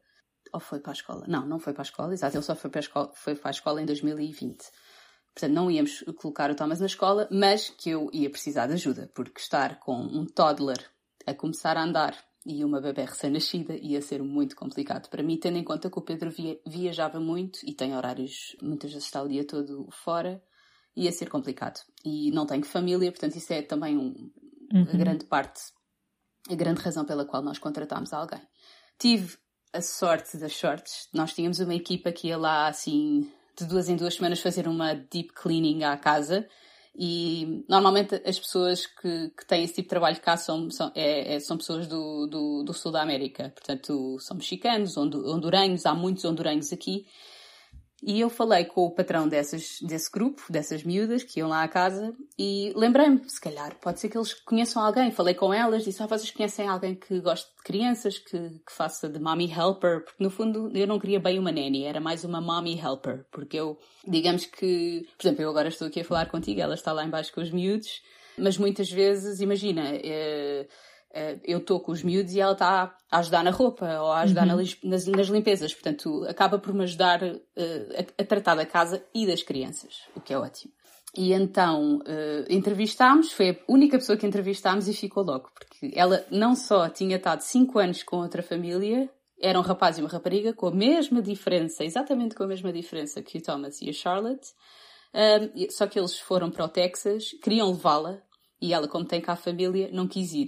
[0.52, 1.26] Ou foi para a escola?
[1.28, 3.50] Não, não foi para a escola, exato, ele só foi para a escola, foi para
[3.50, 4.64] a escola em 2020.
[5.34, 9.10] Portanto, não íamos colocar o Thomas na escola, mas que eu ia precisar de ajuda,
[9.16, 10.78] porque estar com um toddler
[11.26, 15.58] a começar a andar e uma bebê recém-nascida ia ser muito complicado para mim, tendo
[15.58, 19.28] em conta que o Pedro via, viajava muito e tem horários, muitas vezes está o
[19.28, 20.44] dia todo fora,
[20.96, 21.80] ia ser complicado.
[22.04, 24.32] E não tenho família, portanto, isso é também um,
[24.74, 24.88] uhum.
[24.94, 25.62] a grande parte,
[26.50, 28.42] a grande razão pela qual nós contratámos alguém.
[29.00, 29.38] Tive
[29.72, 33.96] a sorte das sortes, nós tínhamos uma equipa que ia lá assim de duas em
[33.96, 36.48] duas semanas fazer uma deep cleaning à casa.
[36.96, 41.36] E normalmente as pessoas que, que têm esse tipo de trabalho cá são, são, é,
[41.36, 43.50] é, são pessoas do, do, do, sul da América.
[43.50, 47.08] Portanto, são mexicanos, honduranhos, há muitos honduranhos aqui.
[48.06, 51.68] E eu falei com o patrão dessas, desse grupo, dessas miúdas que iam lá à
[51.70, 55.10] casa, e lembrei-me, se calhar, pode ser que eles conheçam alguém.
[55.10, 59.08] Falei com elas, disse, ah, vocês conhecem alguém que goste de crianças, que, que faça
[59.08, 60.04] de mommy helper?
[60.04, 63.26] Porque no fundo eu não queria bem uma nanny, era mais uma mommy helper.
[63.32, 66.92] Porque eu, digamos que, por exemplo, eu agora estou aqui a falar contigo, ela está
[66.92, 68.02] lá embaixo com os miúdos,
[68.38, 70.68] mas muitas vezes, imagina, eh,
[71.44, 74.48] eu estou com os miúdos e ela está a ajudar na roupa ou a ajudar
[74.48, 74.58] uhum.
[74.84, 75.74] nas, nas, limpezas.
[75.74, 77.42] Portanto, acaba por me ajudar uh,
[77.96, 80.74] a, a, tratar da casa e das crianças, o que é ótimo.
[81.16, 86.26] E então uh, entrevistámos, foi a única pessoa que entrevistámos e ficou logo, porque ela
[86.32, 89.08] não só tinha estado 5 anos com outra família,
[89.40, 93.22] era um rapaz e uma rapariga com a mesma diferença, exatamente com a mesma diferença
[93.22, 94.48] que o Thomas e a Charlotte,
[95.14, 98.20] uh, só que eles foram para o Texas, queriam levá-la,
[98.60, 100.48] e ela, como tem cá a família, não quis ir.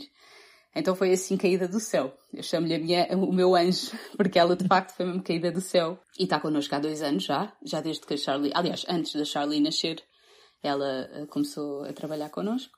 [0.75, 2.13] Então foi assim caída do céu.
[2.33, 2.75] Eu chamo-lhe
[3.15, 5.97] o meu anjo, porque ela de facto foi mesmo caída do céu.
[6.19, 9.23] E está connosco há dois anos já, já desde que a Charlie, aliás, antes da
[9.23, 10.03] Charlie nascer,
[10.61, 12.73] ela eh, começou a trabalhar connosco.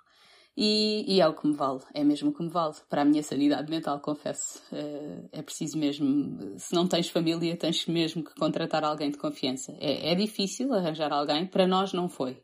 [0.60, 2.74] E, e, é o que me vale, é mesmo o que me vale.
[2.90, 4.60] Para a minha sanidade mental, confesso.
[4.72, 9.72] É, é preciso mesmo, se não tens família, tens mesmo que contratar alguém de confiança.
[9.80, 12.42] É, é difícil arranjar alguém, para nós não foi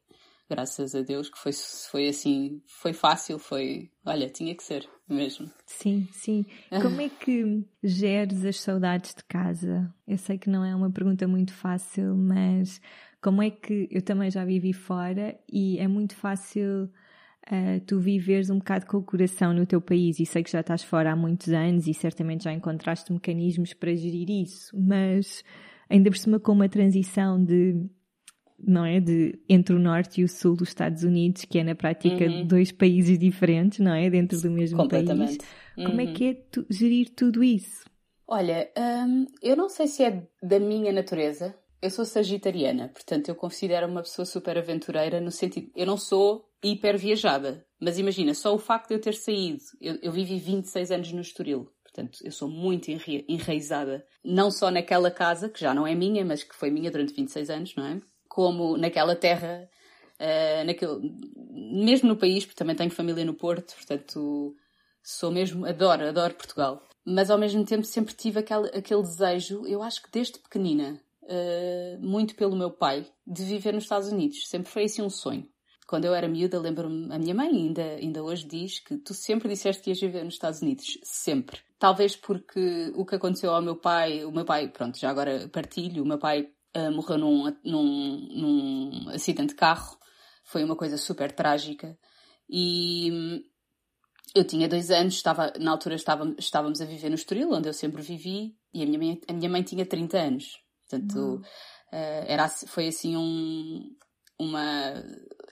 [0.54, 1.52] graças a Deus, que foi,
[1.90, 5.50] foi assim, foi fácil, foi, olha, tinha que ser mesmo.
[5.66, 6.46] Sim, sim.
[6.70, 9.92] Como é que geres as saudades de casa?
[10.08, 12.80] Eu sei que não é uma pergunta muito fácil, mas
[13.20, 18.52] como é que eu também já vivi fora e é muito fácil uh, tu viveres
[18.52, 21.16] um bocado com o coração no teu país e sei que já estás fora há
[21.16, 25.44] muitos anos e certamente já encontraste mecanismos para gerir isso, mas
[25.90, 27.90] ainda por cima com uma transição de
[28.66, 29.00] não é?
[29.00, 32.46] De, entre o norte e o sul dos Estados Unidos, que é na prática uhum.
[32.46, 34.10] dois países diferentes, não é?
[34.10, 35.38] Dentro do mesmo Completamente.
[35.38, 35.52] país.
[35.78, 35.86] Uhum.
[35.86, 37.84] Como é que é tu, gerir tudo isso?
[38.28, 41.56] Olha, hum, eu não sei se é da minha natureza.
[41.82, 45.70] Eu sou sagitariana, portanto eu considero uma pessoa super aventureira no sentido.
[45.76, 49.60] Eu não sou hiper viajada, mas imagina, só o facto de eu ter saído.
[49.82, 52.90] Eu, eu vivi 26 anos no Estoril, portanto eu sou muito
[53.28, 54.06] enraizada.
[54.24, 57.50] Não só naquela casa, que já não é minha, mas que foi minha durante 26
[57.50, 58.02] anos, não é?
[58.34, 59.70] Como naquela terra,
[60.20, 61.14] uh, naquele,
[61.52, 64.56] mesmo no país, porque também tenho família no Porto, portanto
[65.04, 66.82] sou mesmo, adoro, adoro Portugal.
[67.06, 72.00] Mas ao mesmo tempo sempre tive aquele, aquele desejo, eu acho que desde pequenina, uh,
[72.02, 74.48] muito pelo meu pai, de viver nos Estados Unidos.
[74.48, 75.48] Sempre foi assim um sonho.
[75.86, 79.48] quando eu era miúda, lembro-me, a minha mãe ainda, ainda hoje diz que tu sempre
[79.48, 80.98] disseste que ias viver nos Estados Unidos.
[81.04, 81.60] Sempre.
[81.78, 86.02] Talvez porque o que aconteceu ao meu pai, o meu pai, pronto, já agora partilho,
[86.02, 89.98] o meu pai uh, morreu num, num, num acidente de carro.
[90.44, 91.98] Foi uma coisa super trágica.
[92.50, 93.44] E hum,
[94.36, 97.74] eu tinha dois anos, estava, na altura estávamos, estávamos a viver no Estoril, onde eu
[97.74, 100.58] sempre vivi, e a minha mãe, a minha mãe tinha 30 anos.
[100.82, 101.36] Portanto, uhum.
[101.38, 103.96] uh, era, foi assim um,
[104.40, 105.04] uma,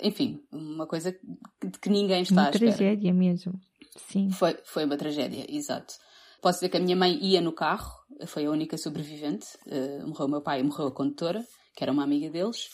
[0.01, 2.71] enfim, uma coisa de que ninguém está uma à espera.
[2.71, 3.59] tragédia mesmo.
[3.97, 4.31] Sim.
[4.31, 5.93] Foi, foi uma tragédia, exato.
[6.41, 7.91] Posso dizer que a minha mãe ia no carro,
[8.25, 9.47] foi a única sobrevivente.
[9.65, 12.69] Uh, morreu o meu pai e morreu a condutora, que era uma amiga deles.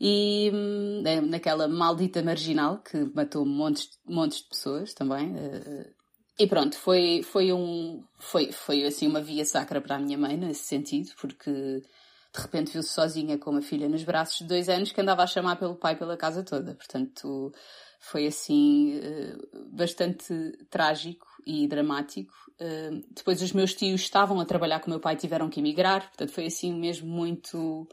[0.00, 5.32] E hum, naquela maldita marginal que matou montes, montes de pessoas também.
[5.32, 5.94] Uh,
[6.38, 10.36] e pronto, foi, foi um, foi, foi assim uma via sacra para a minha mãe
[10.36, 14.92] nesse sentido, porque de repente viu-se sozinha com uma filha nos braços de dois anos
[14.92, 16.74] que andava a chamar pelo pai pela casa toda.
[16.74, 17.50] Portanto,
[17.98, 19.36] foi assim eh,
[19.72, 22.34] bastante trágico e dramático.
[22.58, 25.60] Eh, depois os meus tios estavam a trabalhar com o meu pai e tiveram que
[25.60, 27.86] emigrar, portanto foi assim mesmo muito.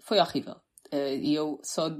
[0.00, 0.56] Foi horrível.
[0.92, 1.90] Eh, e eu só,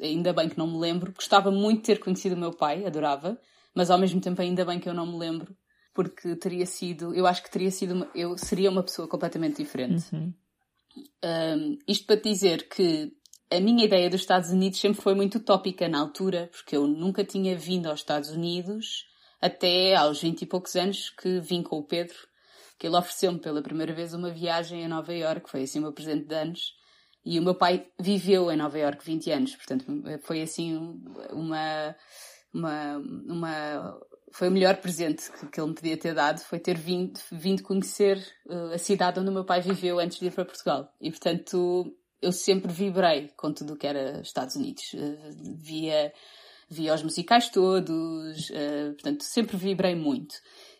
[0.00, 3.38] ainda bem que não me lembro, gostava muito de ter conhecido o meu pai, adorava,
[3.74, 5.56] mas ao mesmo tempo ainda bem que eu não me lembro,
[5.94, 10.04] porque teria sido, eu acho que teria sido, eu seria uma pessoa completamente diferente.
[10.12, 10.34] Uhum.
[11.24, 13.12] Um, isto para dizer que
[13.52, 17.22] a minha ideia dos Estados Unidos sempre foi muito utópica na altura, porque eu nunca
[17.22, 19.09] tinha vindo aos Estados Unidos
[19.40, 22.16] até aos 20 e poucos anos que vim com o Pedro,
[22.78, 25.92] que ele ofereceu-me pela primeira vez uma viagem a Nova York, foi assim o meu
[25.92, 26.74] presente de anos,
[27.24, 29.84] e o meu pai viveu em Nova York 20 anos, portanto
[30.22, 30.98] foi assim
[31.32, 31.94] uma,
[32.52, 32.96] uma,
[33.28, 34.00] uma
[34.32, 38.18] foi o melhor presente que, ele me podia ter dado, foi ter vindo, vindo conhecer
[38.46, 40.92] uh, a cidade onde o meu pai viveu antes de ir para Portugal.
[41.00, 44.92] E, portanto, eu sempre vibrei com tudo o que era Estados Unidos.
[44.94, 46.12] Uh, via,
[46.70, 50.34] via os musicais todos, uh, portanto, sempre vibrei muito.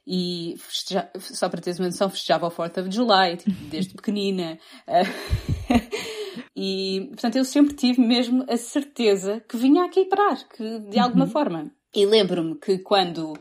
[0.06, 4.58] E festeja, só para teres uma noção, festejava o 4 of July, tipo, desde pequenina.
[6.56, 11.26] e, portanto, eu sempre tive mesmo a certeza que vinha aqui parar, que de alguma
[11.26, 11.30] uhum.
[11.30, 13.34] forma e lembro-me que quando,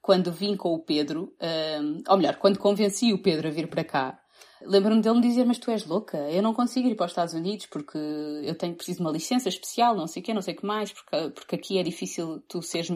[0.00, 1.34] quando vim com o Pedro,
[1.80, 4.18] um, ou melhor, quando convenci o Pedro a vir para cá,
[4.62, 7.34] lembro-me dele me dizer, mas tu és louca, eu não consigo ir para os Estados
[7.34, 10.54] Unidos porque eu tenho preciso de uma licença especial, não sei o quê, não sei
[10.54, 12.90] o que mais, porque, porque aqui é difícil tu seres,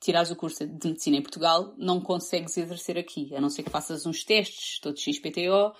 [0.00, 3.70] tirares o curso de medicina em Portugal, não consegues exercer aqui, a não ser que
[3.70, 5.72] faças uns testes, todos XPTO,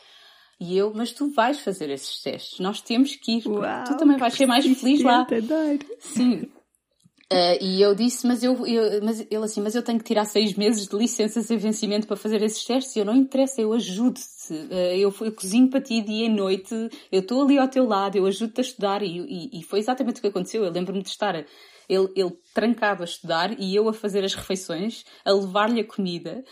[0.61, 4.17] e eu, mas tu vais fazer esses testes, nós temos que ir, Uau, tu também
[4.17, 5.25] vais ser mais feliz lá.
[6.01, 6.51] Sim,
[7.31, 10.25] Uh, e eu disse, mas eu, eu, mas ele assim, mas eu tenho que tirar
[10.25, 14.51] seis meses de licença sem vencimento para fazer esses testes eu não interessa, eu ajudo-te.
[14.51, 16.75] Uh, eu, eu cozinho para ti dia e noite,
[17.13, 20.19] eu estou ali ao teu lado, eu ajudo-te a estudar e, e, e, foi exatamente
[20.19, 20.65] o que aconteceu.
[20.65, 21.35] Eu lembro-me de estar
[21.87, 26.43] ele, ele trancado a estudar e eu a fazer as refeições, a levar-lhe a comida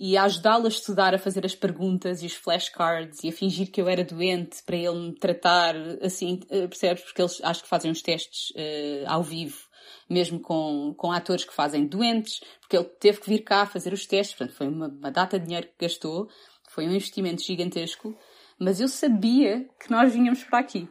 [0.00, 3.70] e a ajudá-lo a estudar, a fazer as perguntas e os flashcards e a fingir
[3.70, 7.04] que eu era doente para ele me tratar, assim, eh, percebes?
[7.04, 9.70] Porque eles acho que fazem os testes uh, ao vivo
[10.12, 14.06] mesmo com, com atores que fazem doentes, porque ele teve que vir cá fazer os
[14.06, 16.28] testes, portanto foi uma, uma data de dinheiro que gastou,
[16.68, 18.16] foi um investimento gigantesco,
[18.58, 20.88] mas eu sabia que nós vinhamos para aqui.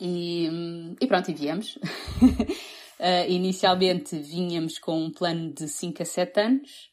[0.00, 0.48] E,
[1.00, 1.76] e pronto, e viemos.
[1.76, 6.90] uh, inicialmente vinhamos com um plano de 5 a 7 anos,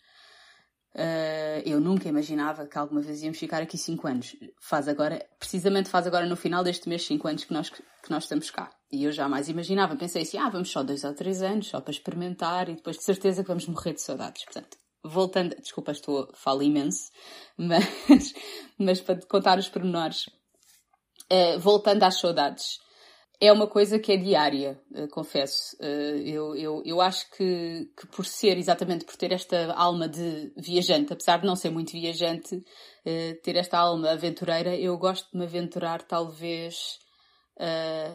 [0.94, 4.36] Uh, eu nunca imaginava que alguma vez íamos ficar aqui 5 anos.
[4.60, 8.24] Faz agora, precisamente faz agora no final deste mês 5 anos que nós, que nós
[8.24, 8.70] estamos cá.
[8.92, 9.96] E eu jamais imaginava.
[9.96, 13.04] Pensei assim, ah, vamos só 2 ou 3 anos, só para experimentar e depois de
[13.04, 14.44] certeza que vamos morrer de saudades.
[14.44, 17.10] Portanto, voltando, desculpa, estou, falo imenso,
[17.58, 18.34] mas,
[18.78, 20.28] mas para contar os pormenores,
[21.32, 22.80] uh, voltando às saudades
[23.42, 25.76] é uma coisa que é diária, uh, confesso.
[25.78, 30.54] Uh, eu, eu, eu acho que, que por ser, exatamente por ter esta alma de
[30.56, 35.40] viajante, apesar de não ser muito viajante, uh, ter esta alma aventureira, eu gosto de
[35.40, 37.00] me aventurar talvez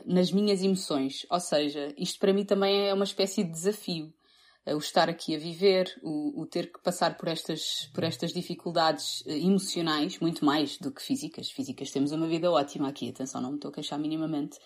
[0.05, 1.25] nas minhas emoções.
[1.31, 4.13] Ou seja, isto para mim também é uma espécie de desafio.
[4.67, 9.25] o estar aqui a viver, o, o, ter que passar por estas, por estas dificuldades
[9.25, 11.49] emocionais, muito mais do que físicas.
[11.49, 14.59] Físicas temos uma vida ótima aqui, atenção, não me estou a queixar minimamente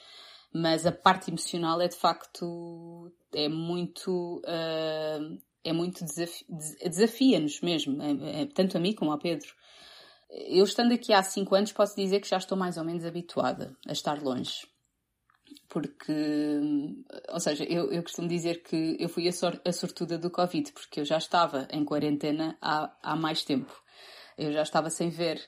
[0.52, 8.02] mas a parte emocional é de facto é muito uh, é muito desafi desafia-nos mesmo,
[8.02, 9.48] é, é, tanto a mim como ao Pedro.
[10.30, 13.76] Eu estando aqui há cinco anos posso dizer que já estou mais ou menos habituada
[13.86, 14.66] a estar longe.
[15.68, 16.12] Porque,
[17.28, 20.72] ou seja, eu, eu costumo dizer que eu fui a, sor a sortuda do Covid,
[20.72, 23.72] porque eu já estava em quarentena há, há mais tempo.
[24.38, 25.40] Eu já estava sem ver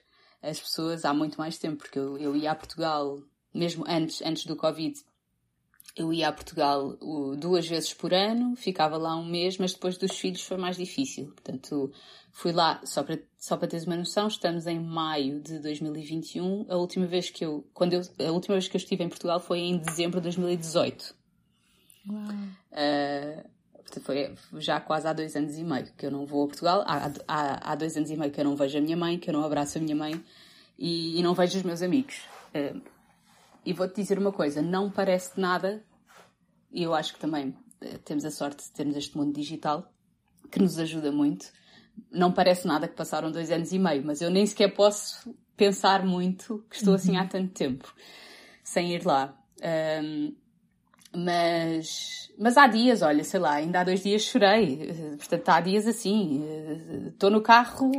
[0.43, 3.21] as pessoas há muito mais tempo, porque eu, eu ia a Portugal
[3.55, 4.99] mesmo antes, antes do Covid,
[5.95, 6.97] eu ia a Portugal
[7.38, 11.27] duas vezes por ano, ficava lá um mês, mas depois dos filhos foi mais difícil.
[11.27, 11.93] Portanto,
[12.31, 16.67] fui lá, só para, só para teres uma noção, estamos em maio de 2021.
[16.69, 19.38] A última vez que eu, quando eu, a última vez que eu estive em Portugal
[19.38, 21.15] foi em dezembro de 2018.
[22.09, 22.23] Uau.
[22.73, 23.53] Uh,
[24.01, 26.83] foi já quase há dois anos e meio que eu não vou a Portugal.
[26.87, 29.29] Há, há, há dois anos e meio que eu não vejo a minha mãe, que
[29.29, 30.19] eu não abraço a minha mãe
[30.79, 32.23] e, e não vejo os meus amigos.
[32.55, 32.81] Uh,
[33.64, 35.85] e vou-te dizer uma coisa, não parece nada,
[36.70, 39.90] e eu acho que também uh, temos a sorte de termos este mundo digital,
[40.51, 41.46] que nos ajuda muito.
[42.11, 46.05] Não parece nada que passaram dois anos e meio, mas eu nem sequer posso pensar
[46.05, 46.96] muito que estou uhum.
[46.96, 47.94] assim há tanto tempo
[48.64, 49.37] sem ir lá.
[50.03, 50.35] Um,
[51.14, 54.90] mas, mas há dias, olha, sei lá, ainda há dois dias chorei.
[55.18, 56.42] Portanto, há dias assim.
[57.09, 57.90] Estou no carro,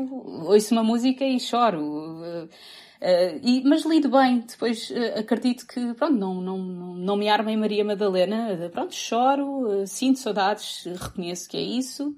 [0.48, 2.50] ouço uma música e choro.
[3.04, 4.40] Uh, e, mas lido bem.
[4.40, 8.70] Depois uh, acredito que, pronto, não, não, não, me arma em Maria Madalena.
[8.72, 12.16] Pronto, choro, uh, sinto saudades, reconheço que é isso.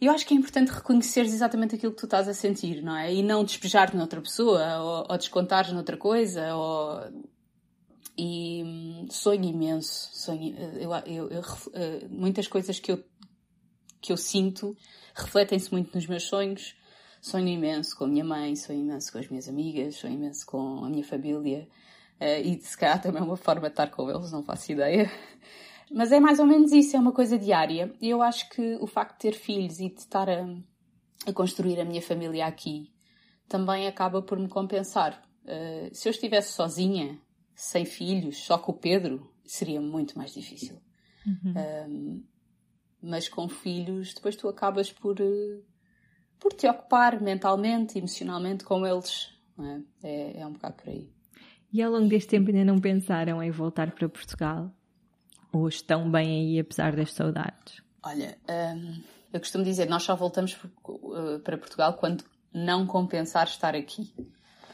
[0.00, 2.96] E eu acho que é importante reconheceres exatamente aquilo que tu estás a sentir, não
[2.96, 3.14] é?
[3.14, 7.02] E não despejar-te noutra pessoa, ou, ou descontares noutra coisa, ou
[8.20, 10.10] e hum, sonho imenso.
[10.12, 13.02] Sonho, eu, eu, eu, eh, muitas coisas que eu,
[14.00, 14.76] que eu sinto
[15.14, 16.74] refletem-se muito nos meus sonhos.
[17.20, 20.84] Sonho imenso com a minha mãe, sonho imenso com as minhas amigas, sonho imenso com
[20.84, 21.68] a minha família.
[22.20, 25.10] Uh, e se calhar também é uma forma de estar com eles, não faço ideia.
[25.92, 27.92] Mas é mais ou menos isso, é uma coisa diária.
[28.00, 30.46] E eu acho que o facto de ter filhos e de estar a,
[31.26, 32.92] a construir a minha família aqui
[33.48, 35.20] também acaba por me compensar.
[35.44, 37.20] Uh, se eu estivesse sozinha,
[37.54, 40.80] sem filhos, só com o Pedro, seria muito mais difícil.
[41.26, 41.54] Uhum.
[41.88, 42.24] Um,
[43.02, 45.64] mas com filhos, depois tu acabas por, uh,
[46.40, 49.30] por te ocupar mentalmente, emocionalmente com eles.
[49.58, 49.80] É?
[50.02, 50.46] É, é?
[50.46, 51.08] um bocado por aí.
[51.72, 54.70] E ao longo deste tempo ainda não pensaram em voltar para Portugal?
[55.52, 57.82] Ou estão bem aí apesar das saudades?
[58.02, 59.00] Olha, um,
[59.32, 64.12] eu costumo dizer, nós só voltamos uh, para Portugal quando não compensar estar aqui.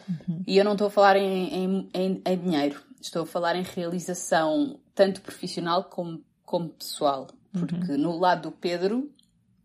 [0.08, 0.42] Uhum.
[0.46, 3.62] E eu não estou a falar em, em, em, em, dinheiro, estou a falar em
[3.62, 7.26] realização tanto profissional como, como pessoal.
[7.52, 7.98] Porque uhum.
[7.98, 9.10] no lado do Pedro,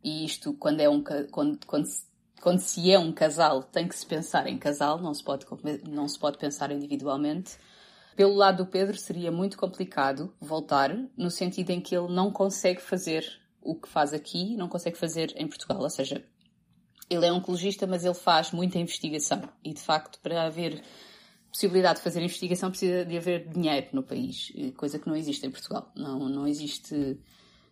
[0.04, 1.88] e isto quando é um quando, quando,
[2.42, 5.46] quando se é um casal, tem que se pensar em casal, não se pode,
[5.88, 7.58] não se pode pensar individualmente.
[8.16, 12.82] Pelo lado do Pedro seria muito complicado voltar, no sentido em que ele não consegue
[12.82, 13.26] fazer
[13.62, 15.80] o que faz aqui, não consegue fazer em Portugal.
[15.82, 16.24] Ou seja,
[17.10, 19.42] ele é oncologista, mas ele faz muita investigação.
[19.64, 20.84] E, de facto, para haver
[21.52, 25.52] possibilidade de fazer investigação, precisa de haver dinheiro no país, coisa que não existe em
[25.52, 25.92] Portugal.
[25.96, 27.20] Não, não existe.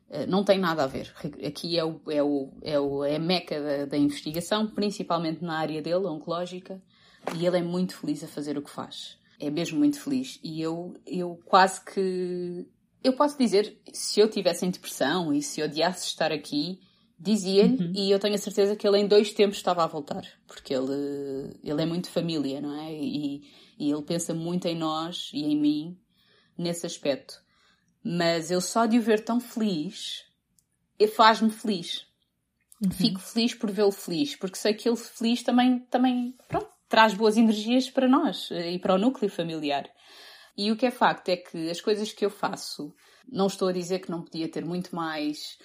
[0.09, 1.13] Eh, não tem nada a ver.
[1.45, 5.57] Aqui é, o, é, o, é, o, é a meca da, da investigação, principalmente na
[5.57, 6.81] área dele, oncológica,
[7.37, 9.17] e ele é muito feliz a fazer o que faz.
[9.39, 10.39] É mesmo muito feliz.
[10.43, 12.67] E eu, eu quase que.
[13.03, 16.81] Eu posso dizer, se eu tivesse em depressão e se odiasse estar aqui,
[17.17, 17.93] dizia-lhe uhum.
[17.95, 21.57] e eu tenho a certeza que ele em dois tempos estava a voltar, porque ele,
[21.63, 22.93] ele é muito família, não é?
[22.93, 23.41] E,
[23.77, 25.97] e ele pensa muito em nós e em mim
[26.57, 27.41] nesse aspecto.
[28.11, 30.25] Mas eu só de o ver tão feliz
[31.15, 32.07] faz-me feliz.
[32.83, 32.89] Uhum.
[32.89, 37.37] Fico feliz por vê-lo feliz, porque sei que ele feliz também, também pronto, traz boas
[37.37, 39.87] energias para nós e para o núcleo familiar.
[40.57, 42.95] E o que é facto é que as coisas que eu faço,
[43.31, 45.59] não estou a dizer que não podia ter muito mais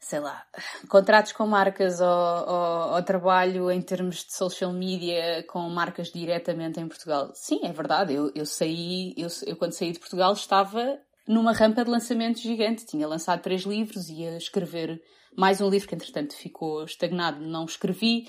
[0.00, 0.46] sei lá,
[0.88, 6.80] contratos com marcas ou, ou, ou, trabalho em termos de social media com marcas diretamente
[6.80, 7.32] em Portugal.
[7.34, 8.14] Sim, é verdade.
[8.14, 12.86] Eu, eu saí, eu, eu quando saí de Portugal estava numa rampa de lançamento gigante.
[12.86, 15.00] Tinha lançado três livros, ia escrever
[15.36, 18.28] mais um livro que entretanto ficou estagnado, não escrevi.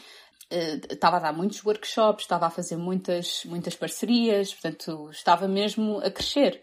[0.51, 5.99] Uh, estava a dar muitos workshops, estava a fazer muitas, muitas parcerias, portanto estava mesmo
[5.99, 6.62] a crescer.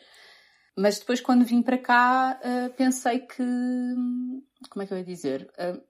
[0.76, 3.42] Mas depois, quando vim para cá, uh, pensei que.
[4.68, 5.50] Como é que eu ia dizer?
[5.58, 5.80] Uh,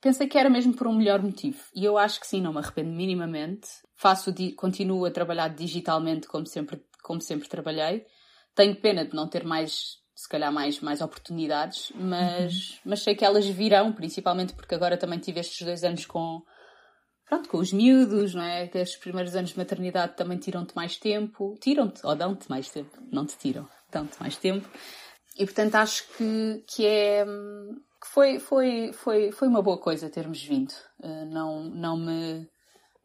[0.00, 1.62] pensei que era mesmo por um melhor motivo.
[1.74, 3.68] E eu acho que sim, não me arrependo minimamente.
[3.94, 8.04] Faço, continuo a trabalhar digitalmente como sempre, como sempre trabalhei.
[8.54, 12.76] Tenho pena de não ter mais, se calhar, mais, mais oportunidades, mas, uhum.
[12.86, 16.42] mas sei que elas virão, principalmente porque agora também tive estes dois anos com,
[17.28, 18.68] pronto, com os miúdos, não é?
[18.68, 21.54] Que os primeiros anos de maternidade também tiram-te mais tempo.
[21.60, 22.96] Tiram-te, ou dão-te mais tempo.
[23.10, 24.68] Não te tiram tanto mais tempo.
[25.38, 27.24] E portanto acho que, que é
[28.02, 30.72] que foi, foi, foi, foi uma boa coisa termos vindo.
[31.00, 32.48] Uh, não, não, me,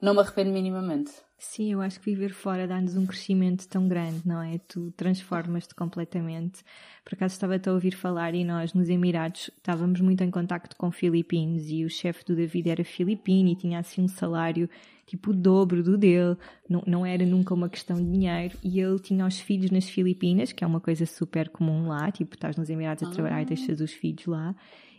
[0.02, 1.12] não me arrependo minimamente.
[1.40, 4.58] Sim, eu acho que viver fora dá-nos um crescimento tão grande, não é?
[4.68, 6.64] Tu transformas-te completamente.
[7.06, 10.92] Por acaso estava-te a ouvir falar e nós nos Emirados estávamos muito em contacto com
[10.92, 14.68] filipinos e o chefe do David era filipino e tinha assim um salário
[15.06, 16.36] tipo o dobro do dele,
[16.68, 20.52] não, não era nunca uma questão de dinheiro e ele tinha os filhos nas Filipinas,
[20.52, 23.46] que é uma coisa super comum lá, tipo estás nos Emirados a trabalhar e ah.
[23.46, 24.54] deixas os filhos lá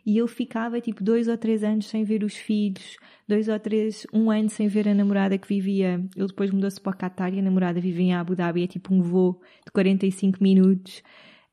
[0.09, 2.97] e ele ficava tipo dois ou três anos sem ver os filhos,
[3.29, 6.03] dois ou três, um ano sem ver a namorada que vivia.
[6.17, 8.95] Ele depois mudou-se para o Qatar e a namorada vivia em Abu Dhabi, é tipo
[8.95, 11.03] um voo de 45 minutos.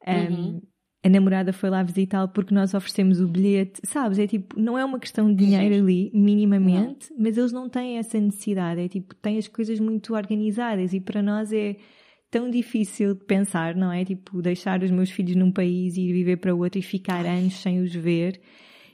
[0.08, 0.62] Um,
[1.04, 4.20] A namorada foi lá visitá-lo porque nós oferecemos o bilhete, sabes?
[4.20, 7.24] É tipo, não é uma questão de dinheiro ali, minimamente, não.
[7.24, 8.80] mas eles não têm essa necessidade.
[8.80, 11.76] É tipo, têm as coisas muito organizadas e para nós é
[12.36, 14.04] tão difícil de pensar, não é?
[14.04, 17.62] Tipo, deixar os meus filhos num país e ir viver para outro e ficar anos
[17.62, 18.42] sem os ver.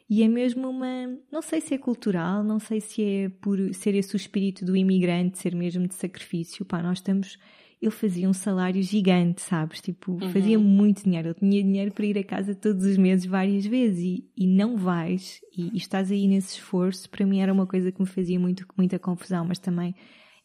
[0.07, 1.17] E é mesmo uma.
[1.31, 4.77] Não sei se é cultural, não sei se é por ser esse o espírito do
[4.77, 6.63] imigrante, ser mesmo de sacrifício.
[6.63, 7.39] Pá, nós estamos.
[7.81, 9.81] Ele fazia um salário gigante, sabes?
[9.81, 10.29] Tipo, uhum.
[10.29, 11.29] fazia muito dinheiro.
[11.29, 14.03] Ele tinha dinheiro para ir a casa todos os meses, várias vezes.
[14.03, 17.09] E, e não vais, e, e estás aí nesse esforço.
[17.09, 19.95] Para mim era uma coisa que me fazia muito, muita confusão, mas também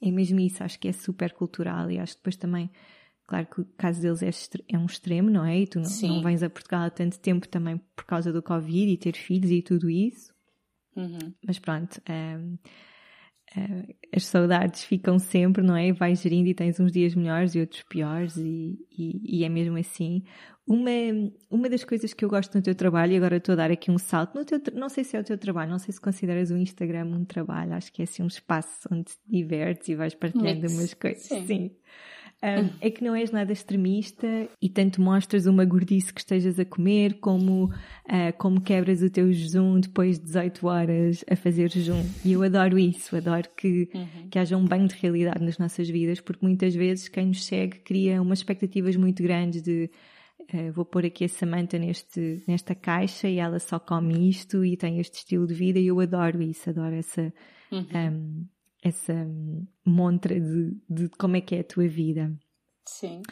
[0.01, 2.70] é mesmo isso, acho que é super cultural e acho que depois também,
[3.26, 4.30] claro que o caso deles é,
[4.68, 5.61] é um extremo, não é?
[5.61, 8.92] E tu não, não, vens a Portugal há tanto tempo também por causa do Covid
[8.92, 10.34] e ter filhos e tudo isso.
[10.94, 11.32] Uhum.
[11.47, 12.59] Mas pronto, um,
[14.14, 15.92] as saudades ficam sempre, não é?
[15.92, 19.76] Vais gerindo e tens uns dias melhores e outros piores e, e, e, é mesmo
[19.76, 20.22] assim.
[20.66, 20.90] Uma,
[21.49, 23.90] uma das coisas que eu gosto no teu trabalho, e agora estou a dar aqui
[23.90, 26.51] um salto, no teu, não sei se é o teu trabalho, não sei se consideras
[26.51, 30.14] o Instagram um trabalho, acho que é assim um espaço onde te divertes e vais
[30.14, 30.72] partilhando Mix.
[30.72, 31.22] umas coisas.
[31.22, 31.47] Sim.
[31.47, 31.70] Sim.
[32.43, 34.26] Um, é que não és nada extremista
[34.61, 39.32] e tanto mostras uma gordice que estejas a comer, como, uh, como quebras o teu
[39.32, 42.05] jejum depois de 18 horas a fazer jejum.
[42.24, 44.28] E eu adoro isso, adoro que, uhum.
[44.30, 47.78] que haja um banho de realidade nas nossas vidas, porque muitas vezes quem nos segue
[47.78, 49.91] cria umas expectativas muito grandes de
[50.53, 54.76] uh, vou pôr aqui a Samantha neste, nesta caixa e ela só come isto e
[54.76, 57.32] tem este estilo de vida e eu adoro isso, adoro essa.
[57.72, 57.87] Uhum.
[57.95, 58.47] Um,
[58.87, 59.14] essa
[59.84, 62.32] montra de, de como é que é a tua vida.
[62.89, 63.22] Sim.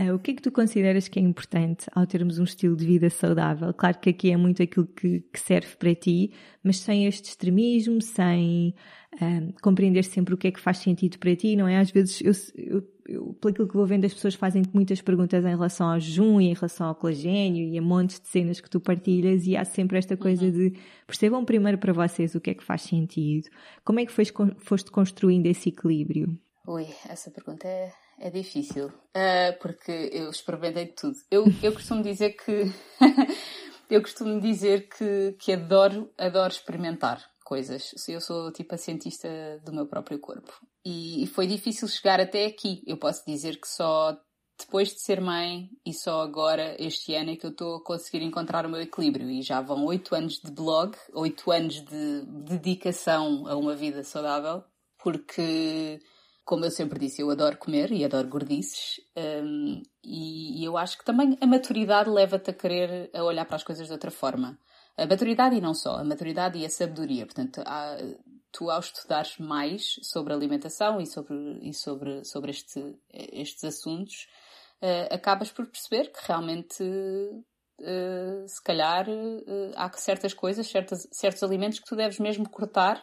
[0.00, 2.86] Uh, o que é que tu consideras que é importante ao termos um estilo de
[2.86, 3.74] vida saudável?
[3.74, 6.32] Claro que aqui é muito aquilo que, que serve para ti,
[6.64, 8.74] mas sem este extremismo, sem
[9.14, 11.78] uh, compreender sempre o que é que faz sentido para ti, não é?
[11.78, 12.32] Às vezes, eu,
[12.76, 16.00] eu, eu, pelo aquilo que vou vendo, as pessoas fazem muitas perguntas em relação ao
[16.00, 19.56] jejum e em relação ao colagênio e a montes de cenas que tu partilhas e
[19.56, 20.50] há sempre esta coisa uhum.
[20.50, 23.48] de percebam primeiro para vocês o que é que faz sentido.
[23.84, 26.38] Como é que foste, foste construindo esse equilíbrio?
[26.66, 27.92] Ui, essa pergunta é
[28.22, 31.16] é difícil, uh, porque eu experimentei tudo.
[31.28, 32.72] Eu, eu costumo dizer que
[33.90, 37.90] eu costumo dizer que, que adoro, adoro experimentar coisas.
[38.08, 39.28] Eu sou tipo a cientista
[39.64, 40.52] do meu próprio corpo.
[40.84, 42.82] E, foi difícil chegar até aqui.
[42.86, 44.16] Eu posso dizer que só
[44.58, 48.22] depois de ser mãe e só agora, este ano, é que eu estou a conseguir
[48.22, 49.30] encontrar o meu equilíbrio.
[49.30, 54.64] E já vão oito anos de blog, oito anos de dedicação a uma vida saudável,
[55.02, 56.00] porque
[56.44, 60.98] como eu sempre disse, eu adoro comer e adoro gordices, um, e, e, eu acho
[60.98, 64.58] que também a maturidade leva-te a querer a olhar para as coisas de outra forma.
[64.96, 67.24] A maturidade e não só, a maturidade e a sabedoria.
[67.24, 67.96] Portanto, há,
[68.52, 74.28] tu ao estudares mais sobre alimentação e sobre, e sobre, sobre este, estes assuntos,
[74.82, 76.84] uh, acabas por perceber que realmente
[77.80, 83.02] Uh, se calhar uh, há certas coisas, certas, certos alimentos que tu deves mesmo cortar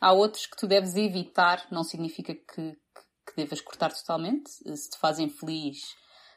[0.00, 2.72] Há outros que tu deves evitar, não significa que, que,
[3.26, 4.50] que devas cortar totalmente.
[4.50, 5.76] Se te fazem feliz,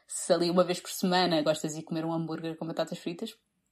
[0.06, 3.30] se ali uma vez por semana gostas de comer um hambúrguer com batatas fritas,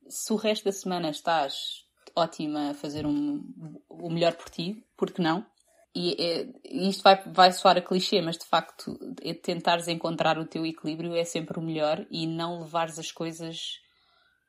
[0.08, 1.84] se o resto da semana estás
[2.16, 3.42] ótima a fazer um,
[3.88, 5.46] o melhor por ti, por que não?
[5.94, 10.46] E é, isto vai, vai soar a clichê, mas de facto, é tentares encontrar o
[10.46, 13.82] teu equilíbrio é sempre o melhor e não levares as coisas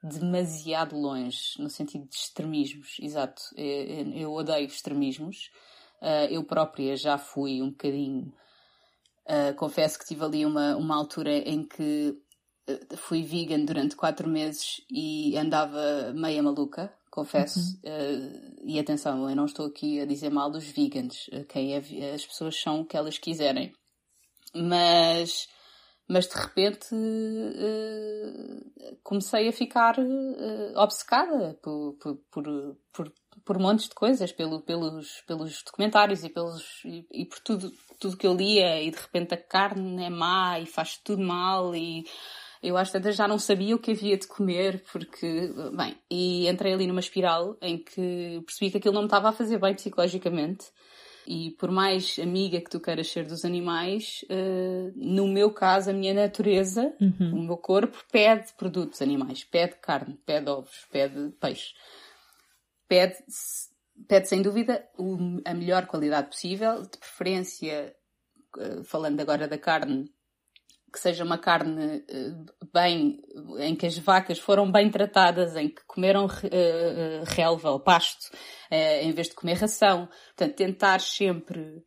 [0.04, 3.42] demasiado longe, no sentido de extremismos, exato.
[3.56, 5.50] Eu odeio extremismos.
[6.02, 8.34] Ah, eu própria já fui um bocadinho.
[9.26, 12.18] Ah, confesso que tive ali uma, uma altura em que
[12.68, 17.60] ah, fui vegan durante quatro meses e andava meia maluca, confesso.
[17.86, 18.56] Uhum.
[18.66, 21.30] e atenção, eu não estou aqui a dizer mal dos vegans.
[21.50, 23.72] Quem é, as pessoas são o que elas quiserem.
[24.56, 25.48] Mas
[26.08, 32.44] mas de repente uh, comecei a ficar uh, obcecada por, por, por,
[32.92, 33.14] por,
[33.46, 38.18] por montes de coisas, pelo, pelos, pelos documentários e, pelos, e, e, por tudo, tudo
[38.18, 42.04] que eu lia, e de repente a carne é má e faz tudo mal, e
[42.64, 46.74] eu às tantas já não sabia o que havia de comer, porque, bem, e entrei
[46.74, 50.68] ali numa espiral em que percebi que aquilo não me estava a fazer bem psicologicamente.
[51.28, 55.94] E por mais amiga que tu queiras ser dos animais, uh, no meu caso, a
[55.94, 57.34] minha natureza, uhum.
[57.34, 59.44] o meu corpo, pede produtos animais.
[59.44, 61.74] Pede carne, pede ovos, pede peixe.
[62.88, 63.16] Pede,
[64.08, 64.86] pede sem dúvida
[65.46, 67.96] a melhor qualidade possível, de preferência,
[68.58, 70.10] uh, falando agora da carne,
[70.94, 73.20] que seja uma carne uh, bem,
[73.58, 76.28] em que as vacas foram bem tratadas, em que comeram
[77.26, 78.30] relva ou pasto,
[78.72, 80.08] em vez de comer ração.
[80.36, 81.84] Portanto, tentar sempre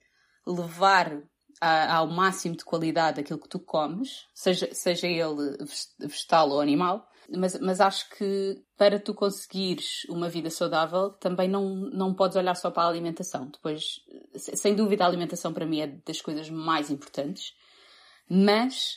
[0.47, 1.23] levar
[1.61, 5.57] ao máximo de qualidade aquilo que tu comes, seja, seja ele
[5.99, 11.75] vegetal ou animal, mas, mas acho que para tu conseguires uma vida saudável também não,
[11.75, 13.49] não podes olhar só para a alimentação.
[13.51, 14.01] Depois,
[14.37, 17.53] sem dúvida, a alimentação para mim é das coisas mais importantes,
[18.29, 18.97] mas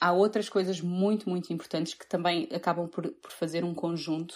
[0.00, 4.34] há outras coisas muito, muito importantes que também acabam por, por fazer um conjunto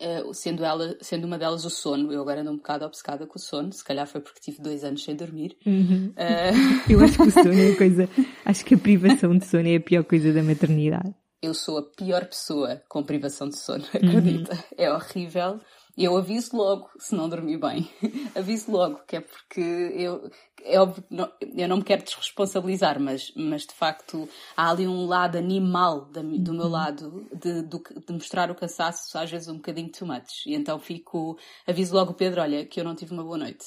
[0.00, 2.10] Uh, sendo, ela, sendo uma delas o sono.
[2.10, 4.82] Eu agora ando um bocado obcecada com o sono, se calhar foi porque tive dois
[4.82, 5.58] anos sem dormir.
[5.66, 6.14] Uhum.
[6.16, 6.90] Uh...
[6.90, 8.08] Eu acho que o sono é a coisa,
[8.46, 11.14] acho que a privação de sono é a pior coisa da maternidade.
[11.42, 14.54] Eu sou a pior pessoa com privação de sono, acredita?
[14.54, 14.62] Uhum.
[14.78, 15.60] É horrível.
[15.96, 17.90] Eu aviso logo se não dormi bem.
[18.34, 20.30] aviso logo, que é porque eu,
[20.62, 25.06] é óbvio não, eu não me quero desresponsabilizar, mas, mas de facto há ali um
[25.06, 26.70] lado animal da, do meu uhum.
[26.70, 30.46] lado de, de, mostrar o cansaço, às vezes um bocadinho too much.
[30.46, 33.66] E então fico, aviso logo o Pedro, olha, que eu não tive uma boa noite.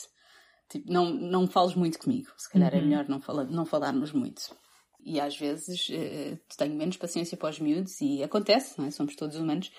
[0.70, 2.30] Tipo, não, não fales muito comigo.
[2.38, 2.82] Se calhar é uhum.
[2.82, 4.56] é melhor não, fala, não falarmos muito.
[5.06, 8.92] E às vezes uh, tenho menos paciência para os miúdos e acontece, não é?
[8.92, 9.70] Somos todos humanos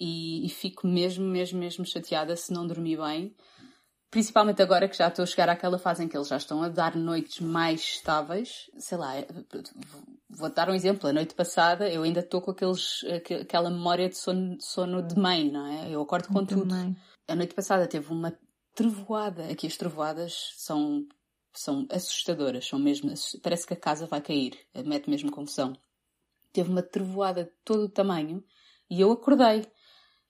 [0.00, 3.34] e, e fico mesmo, mesmo, mesmo chateada se não dormir bem.
[4.10, 6.68] Principalmente agora que já estou a chegar àquela fase em que eles já estão a
[6.70, 8.70] dar noites mais estáveis.
[8.78, 9.12] Sei lá,
[10.30, 11.08] vou dar um exemplo.
[11.08, 13.04] A noite passada eu ainda estou com aqueles,
[13.42, 15.90] aquela memória de sono, sono de mãe, não é?
[15.90, 16.74] Eu acordo com tudo.
[17.28, 18.32] A noite passada teve uma
[18.74, 19.44] trevoada.
[19.50, 21.06] Aqui as trevoadas são,
[21.52, 24.58] são assustadoras, são mesmo, parece que a casa vai cair.
[24.86, 25.74] Mete mesmo confusão.
[26.50, 28.42] Teve uma trevoada de todo o tamanho
[28.88, 29.66] e eu acordei.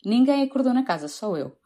[0.05, 1.57] Ninguém acordou na casa, só eu.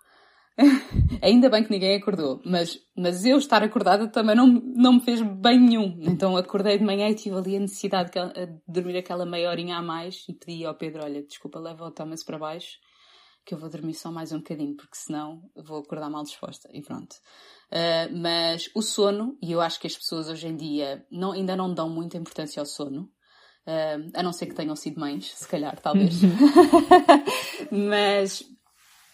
[1.22, 5.22] Ainda bem que ninguém acordou, mas, mas eu estar acordada também não, não me fez
[5.22, 5.98] bem nenhum.
[6.02, 9.82] Então acordei de manhã e tive ali a necessidade de dormir aquela meia horinha a
[9.82, 12.78] mais e pedi ao Pedro: Olha, desculpa, leva o Thomas para baixo,
[13.46, 16.68] que eu vou dormir só mais um bocadinho, porque senão vou acordar mal disposta.
[16.72, 17.14] E pronto.
[17.72, 21.56] Uh, mas o sono, e eu acho que as pessoas hoje em dia não, ainda
[21.56, 23.10] não dão muita importância ao sono.
[23.66, 26.20] Uh, a não ser que tenham sido mães, se calhar, talvez.
[26.22, 26.30] Uhum.
[27.88, 28.42] mas,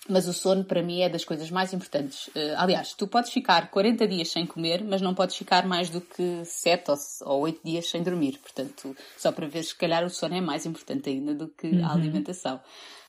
[0.09, 2.29] mas o sono para mim é das coisas mais importantes.
[2.29, 6.01] Uh, aliás, tu podes ficar 40 dias sem comer, mas não podes ficar mais do
[6.01, 6.97] que 7 ou,
[7.27, 8.39] ou 8 dias sem dormir.
[8.39, 11.85] Portanto, só para ver, se calhar o sono é mais importante ainda do que uhum.
[11.85, 12.59] a alimentação.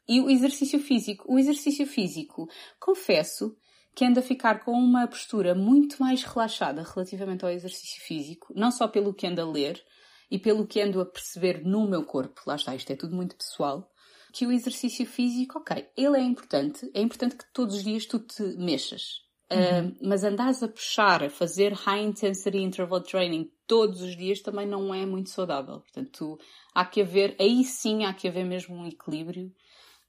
[0.10, 1.24] E o exercício físico.
[1.32, 3.56] O exercício físico, confesso
[3.96, 8.72] que ando a ficar com uma postura muito mais relaxada relativamente ao exercício físico, não
[8.72, 9.82] só pelo que ando a ler,
[10.30, 13.36] e pelo que ando a perceber no meu corpo, lá está, isto é tudo muito
[13.36, 13.90] pessoal,
[14.32, 18.20] que o exercício físico, ok, ele é importante, é importante que todos os dias tu
[18.20, 19.28] te mexas.
[19.52, 19.90] Uhum.
[19.90, 24.68] Uh, mas andares a puxar, a fazer high intensity interval training todos os dias também
[24.68, 25.80] não é muito saudável.
[25.80, 26.38] Portanto,
[26.74, 29.52] há que haver, aí sim há que haver mesmo um equilíbrio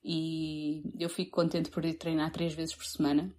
[0.05, 3.35] e eu fico contente por ir treinar três vezes por semana.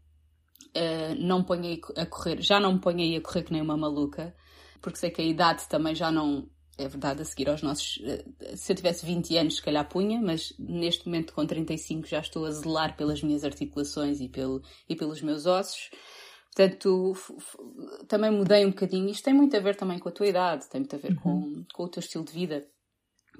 [0.75, 3.75] Uh, não ponho a correr, já não me ponho aí a correr que nem uma
[3.75, 4.33] maluca,
[4.79, 8.01] porque sei que a idade também já não, é verdade, a seguir aos nossos.
[8.03, 12.19] Eh, se eu tivesse 20 anos, se calhar punha, mas neste momento, com 35, já
[12.19, 15.89] estou a zelar pelas minhas articulações e, pelo, e pelos meus ossos.
[16.53, 17.15] Portanto,
[18.07, 19.09] também mudei um bocadinho.
[19.09, 21.19] Isto tem muito a ver também com a tua idade, tem muito a ver uhum.
[21.19, 22.67] com, com o teu estilo de vida.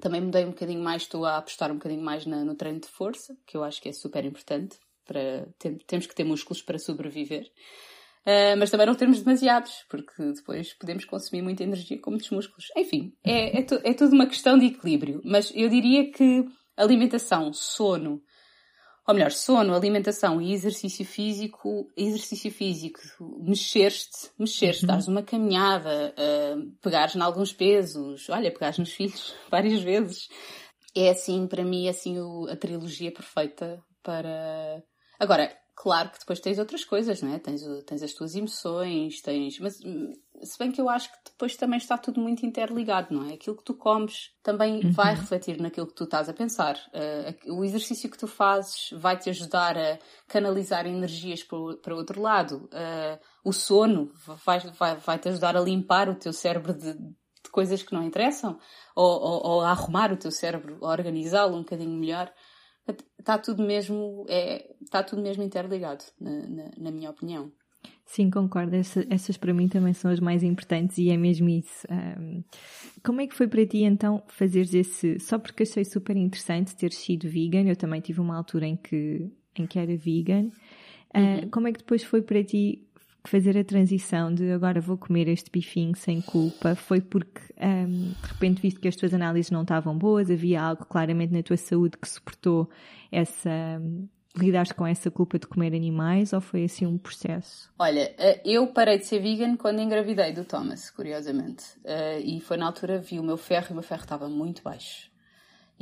[0.00, 2.88] Também mudei um bocadinho mais, estou a apostar um bocadinho mais na, no treino de
[2.88, 4.78] força, que eu acho que é super importante.
[5.04, 7.50] Para, tem, temos que ter músculos para sobreviver.
[8.24, 12.66] Uh, mas também não termos demasiados, porque depois podemos consumir muita energia com muitos músculos.
[12.76, 15.20] Enfim, é, é, é tudo uma questão de equilíbrio.
[15.24, 16.44] Mas eu diria que
[16.76, 18.22] alimentação, sono,
[19.06, 23.00] ou melhor, sono, alimentação e exercício físico, exercício físico,
[23.40, 24.86] mexer-te, mexer-te, uhum.
[24.86, 30.28] dares uma caminhada, uh, pegares em alguns pesos, olha, pegares nos filhos várias vezes.
[30.94, 34.80] É assim, para mim, é assim o, a trilogia perfeita para...
[35.18, 35.52] Agora,
[35.82, 37.40] Claro que depois tens outras coisas, não é?
[37.40, 39.58] Tens, tens as tuas emoções, tens.
[39.58, 43.34] Mas se bem que eu acho que depois também está tudo muito interligado, não é?
[43.34, 44.92] Aquilo que tu comes também uhum.
[44.92, 46.76] vai refletir naquilo que tu estás a pensar.
[46.94, 52.22] Uh, o exercício que tu fazes vai te ajudar a canalizar energias para, para outro
[52.22, 52.68] lado.
[52.72, 54.12] Uh, o sono
[54.46, 58.04] vai, vai, vai te ajudar a limpar o teu cérebro de, de coisas que não
[58.04, 58.56] interessam
[58.94, 62.32] ou, ou, ou a arrumar o teu cérebro, a organizá-lo um bocadinho melhor.
[63.18, 67.52] Está tudo mesmo, é, está tudo mesmo interligado, na, na, na, minha opinião.
[68.04, 68.74] Sim, concordo.
[68.74, 71.86] Essa, essas para mim também são as mais importantes e é mesmo isso.
[71.90, 72.42] Um,
[73.04, 75.18] como é que foi para ti então fazeres esse.
[75.20, 79.30] Só porque achei super interessante ter sido vegan, eu também tive uma altura em que,
[79.56, 80.50] em que era vegan.
[81.14, 81.50] Uh, uhum.
[81.50, 82.84] Como é que depois foi para ti
[83.30, 86.74] fazer a transição de agora vou comer este bifinho sem culpa?
[86.74, 90.84] Foi porque um, de repente visto que as tuas análises não estavam boas, havia algo
[90.84, 92.68] claramente na tua saúde que suportou
[93.10, 93.80] essa
[94.34, 97.70] lidaste com essa culpa de comer animais ou foi assim um processo?
[97.78, 101.64] Olha, eh, eu parei de ser vegan quando engravidei do Thomas, curiosamente.
[101.84, 104.62] Eh, e foi na altura vi o meu ferro e o meu ferro estava muito
[104.62, 105.11] baixo.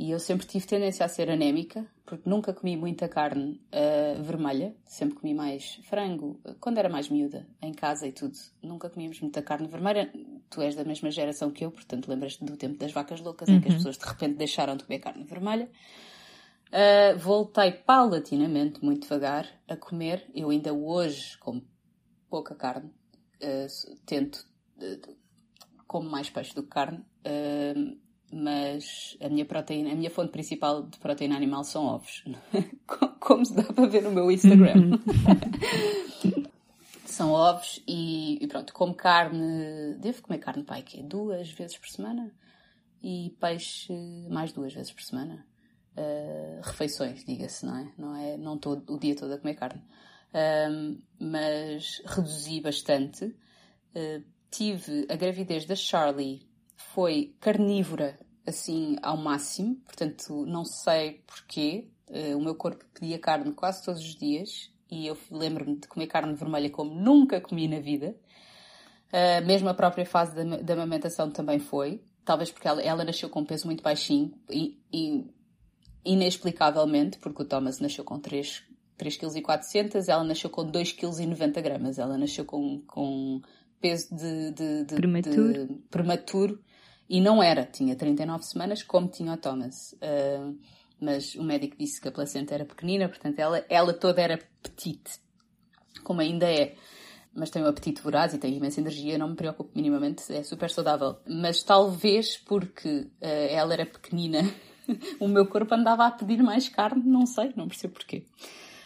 [0.01, 4.75] E eu sempre tive tendência a ser anémica, porque nunca comi muita carne uh, vermelha,
[4.83, 8.35] sempre comi mais frango, quando era mais miúda, em casa e tudo.
[8.63, 10.11] Nunca comíamos muita carne vermelha.
[10.49, 13.57] Tu és da mesma geração que eu, portanto lembras-te do tempo das vacas loucas, uhum.
[13.57, 13.77] em que as uhum.
[13.77, 15.69] pessoas de repente deixaram de comer carne vermelha.
[16.69, 20.27] Uh, voltei paulatinamente, muito devagar, a comer.
[20.33, 21.63] Eu ainda hoje como
[22.27, 22.89] pouca carne.
[23.39, 24.47] Uh, tento,
[24.77, 25.15] uh,
[25.85, 27.05] como mais peixe do que carne.
[28.31, 32.23] Mas a minha proteína, a minha fonte principal de proteína animal são ovos.
[33.19, 34.99] como se dá para ver no meu Instagram.
[37.05, 41.89] são ovos e, e, pronto, como carne, devo comer carne pai que duas vezes por
[41.89, 42.33] semana
[43.03, 43.93] e peixe
[44.29, 45.45] mais duas vezes por semana
[45.97, 47.93] uh, refeições, diga-se, não é?
[47.97, 49.81] Não é não estou o dia todo a comer carne.
[51.19, 53.25] Mas reduzi bastante.
[53.25, 56.47] Uh, tive a gravidez da Charlie,
[56.93, 61.89] foi carnívora assim ao máximo, portanto não sei porquê.
[62.07, 66.07] Uh, o meu corpo pedia carne quase todos os dias e eu lembro-me de comer
[66.07, 68.15] carne vermelha como nunca comi na vida.
[69.07, 72.03] Uh, mesmo a própria fase da, da amamentação também foi.
[72.25, 75.25] Talvez porque ela, ela nasceu com um peso muito baixinho e, e
[76.03, 78.63] inexplicavelmente, porque o Thomas nasceu com 3,
[78.97, 81.97] 3 kg e 400, ela nasceu com 2 kg e 90 gramas.
[81.97, 83.41] Ela nasceu com, com
[83.79, 85.67] peso de, de, de, prematuro.
[85.67, 86.63] de, prematuro
[87.11, 87.65] e não era.
[87.65, 89.91] Tinha 39 semanas, como tinha o Thomas.
[89.95, 90.57] Uh,
[90.97, 95.19] mas o médico disse que a placenta era pequenina, portanto ela, ela toda era petite,
[96.05, 96.75] como ainda é.
[97.33, 100.69] Mas tem um apetite voraz e tem imensa energia, não me preocupo minimamente, é super
[100.69, 101.17] saudável.
[101.27, 104.39] Mas talvez porque uh, ela era pequenina
[105.19, 108.25] o meu corpo andava a pedir mais carne, não sei, não percebo porquê.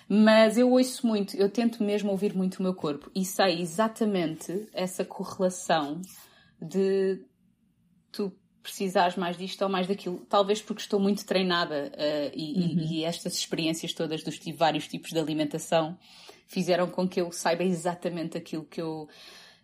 [0.09, 4.67] Mas eu ouço muito, eu tento mesmo ouvir muito o meu corpo e sei exatamente
[4.73, 6.01] essa correlação
[6.59, 7.23] de
[8.15, 8.31] tu
[8.63, 10.25] precisares mais disto ou mais daquilo.
[10.27, 12.87] Talvez porque estou muito treinada uh, e, uhum.
[12.89, 15.97] e, estas experiências todas dos vários tipos de alimentação
[16.47, 19.07] fizeram com que eu saiba exatamente aquilo que eu.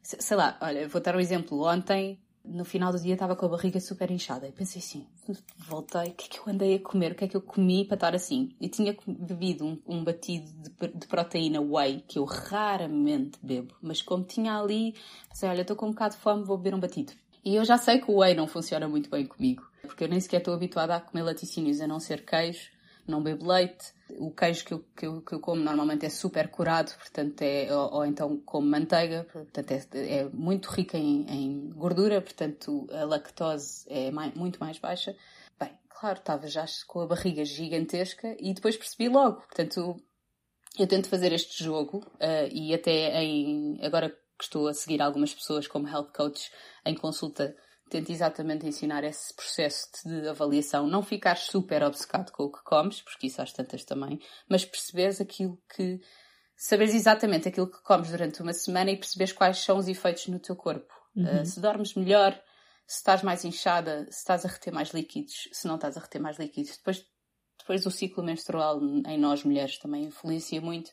[0.03, 1.65] Sei lá, olha, vou dar um exemplo.
[1.65, 4.47] Ontem no final do dia estava com a barriga super inchada.
[4.47, 5.05] E pensei assim,
[5.57, 7.11] voltei, o que é que eu andei a comer?
[7.11, 8.55] O que é que eu comi para estar assim?
[8.59, 13.75] E tinha bebido um, um batido de, de, proteína whey, que eu raramente bebo.
[13.81, 14.95] Mas como tinha ali,
[15.29, 17.13] pensei, olha, estou com um bocado de fome, vou beber um batido.
[17.43, 19.69] E eu já sei que o whey não funciona muito bem comigo.
[19.81, 22.69] Porque eu nem sequer estou habituada a comer laticínios, a não ser queijo,
[23.07, 23.93] não bebo leite.
[24.19, 27.67] O queijo que eu, que eu, que eu como normalmente é super curado, portanto é,
[27.75, 33.05] ou, ou então como manteiga, portanto é, é muito rica em, em, gordura, portanto a
[33.05, 35.15] lactose é mais, muito mais baixa.
[35.59, 39.95] Bem, claro, estava já com a barriga gigantesca e depois percebi logo, portanto
[40.77, 45.31] eu tento fazer este jogo uh, e até em, agora que estou a seguir algumas
[45.31, 46.51] pessoas como health coach
[46.83, 47.55] em consulta
[47.91, 50.87] tento exatamente ensinar esse processo de avaliação.
[50.87, 54.19] Não ficar super obcecado com o que comes, porque isso às tantas também,
[54.49, 55.99] mas perceberes aquilo que.
[56.55, 60.39] saberes exatamente aquilo que comes durante uma semana e perceberes quais são os efeitos no
[60.39, 60.91] teu corpo.
[61.15, 61.41] Uhum.
[61.41, 62.33] Uh, se dormes melhor,
[62.87, 66.19] se estás mais inchada, se estás a reter mais líquidos, se não estás a reter
[66.19, 66.77] mais líquidos.
[66.77, 67.05] Depois,
[67.59, 70.89] depois o ciclo menstrual em nós mulheres também influencia muito.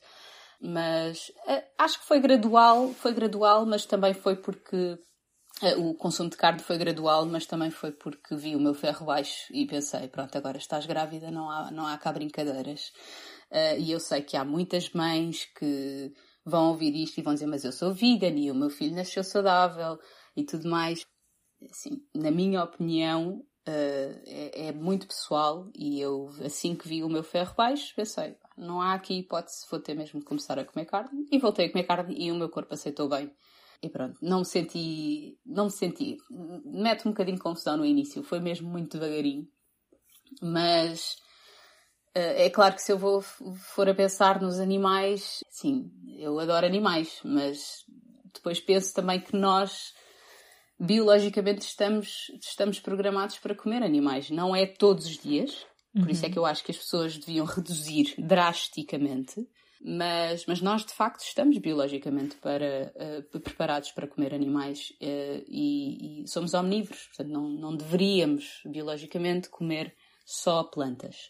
[0.60, 4.98] Mas uh, acho que foi gradual, foi gradual, mas também foi porque
[5.62, 9.06] eh, o consumo de carne foi gradual, mas também foi porque vi o meu ferro
[9.06, 12.92] baixo e pensei, pronto, agora estás grávida, não há, não há cá brincadeiras.
[13.50, 16.12] Uh, e eu sei que há muitas mães que
[16.44, 19.24] vão ouvir isto e vão dizer, mas eu sou vegan e o meu filho nasceu
[19.24, 19.98] saudável
[20.36, 21.04] e tudo mais.
[21.70, 27.08] Assim, na minha opinião, uh, é, é, muito pessoal e eu, assim que vi o
[27.08, 30.86] meu ferro baixo, pensei, não há aqui hipótese, vou ter mesmo de começar a comer
[30.86, 31.26] carne.
[31.30, 33.30] E voltei a comer carne e o meu corpo aceitou bem.
[33.82, 36.16] E pronto, não me senti, não me senti,
[36.64, 39.46] mete um bocadinho de confusão no início, foi mesmo muito devagarinho.
[40.42, 41.16] Mas
[42.16, 46.66] uh, é claro que se eu vou, for a pensar nos animais, sim, eu adoro
[46.66, 47.84] animais, mas
[48.34, 49.92] depois penso também que nós
[50.78, 54.30] biologicamente estamos, estamos programados para comer animais.
[54.30, 56.10] Não é todos os dias, por uhum.
[56.10, 56.32] isso é uhum.
[56.32, 59.46] que eu acho que as pessoas deviam reduzir drasticamente
[59.80, 66.22] Mas, mas nós, de facto, estamos biologicamente para, uh, preparados para comer animais uh, e,
[66.22, 67.06] e, somos omnívoros.
[67.06, 71.28] Portanto, não, não deveríamos, biologicamente, comer só plantas.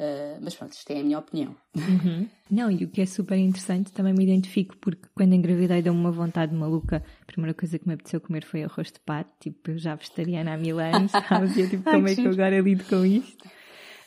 [0.00, 1.54] Uh, mas pronto, isto é a minha opinião.
[1.76, 2.26] Uhum.
[2.50, 6.10] Não, e o que é super interessante, também me identifico, porque quando engravidei deu-me uma
[6.10, 7.04] vontade maluca.
[7.20, 10.54] A primeira coisa que me apeteceu comer foi arroz de pato, tipo, eu já vegetariana
[10.54, 11.54] há mil anos, sabes?
[11.54, 13.46] E tipo, como é que eu agora lido com isto?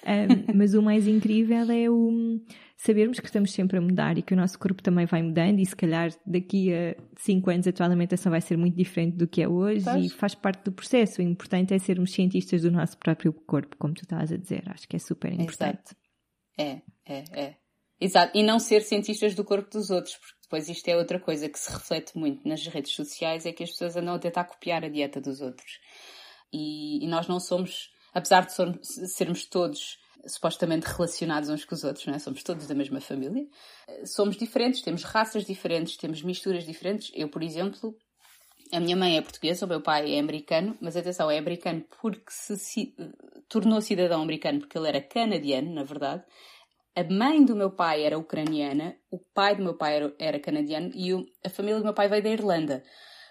[0.06, 2.40] Um, mas o mais incrível é o
[2.76, 5.66] sabermos que estamos sempre a mudar e que o nosso corpo também vai mudando e
[5.66, 9.42] se calhar daqui a 5 anos a tua alimentação vai ser muito diferente do que
[9.42, 11.22] é hoje e faz parte do processo.
[11.22, 14.64] O importante é sermos cientistas do nosso próprio corpo, como tu estás a dizer.
[14.68, 15.96] Acho que é super importante.
[16.58, 17.56] É, é, é.
[18.00, 18.38] Exato.
[18.38, 21.58] E não ser cientistas do corpo dos outros, porque depois isto é outra coisa que
[21.58, 24.90] se reflete muito nas redes sociais, é que as pessoas andam a tentar copiar a
[24.90, 25.80] dieta dos outros.
[26.52, 28.54] E, e nós não somos, apesar de
[29.08, 32.20] sermos todos supostamente relacionados uns com os outros, não é?
[32.20, 33.46] Somos todos da mesma família.
[34.06, 37.12] Somos diferentes, temos raças diferentes, temos misturas diferentes.
[37.14, 37.96] Eu, por exemplo,
[38.72, 42.24] a minha mãe é portuguesa, o meu pai é americano, mas atenção, é americano porque
[42.30, 42.96] se, se
[43.50, 46.24] tornou cidadão americano porque ele era canadiano, na verdade.
[46.96, 50.92] A mãe do meu pai era ucraniana, o pai do meu pai era, era canadiano
[50.94, 52.84] e o, a família do meu pai veio da Irlanda.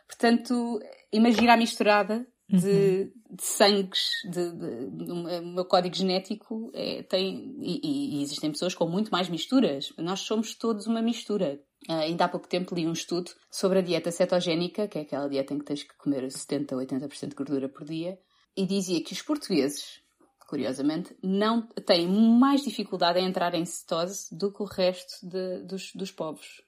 [0.06, 0.78] Portanto,
[1.12, 3.36] imagina a misturada de, uhum.
[3.36, 8.74] de sangues, de, de, de, o meu código genético é, tem, e, e, existem pessoas
[8.74, 9.92] com muito mais misturas.
[9.96, 11.58] Nós somos todos uma mistura.
[11.88, 15.28] Uh, ainda há pouco tempo li um estudo sobre a dieta cetogénica, que é aquela
[15.28, 18.18] dieta em que tens que comer 70 ou 80% de gordura por dia,
[18.54, 20.02] e dizia que os portugueses,
[20.46, 25.90] curiosamente, não têm mais dificuldade em entrar em cetose do que o resto de, dos,
[25.94, 26.62] dos povos.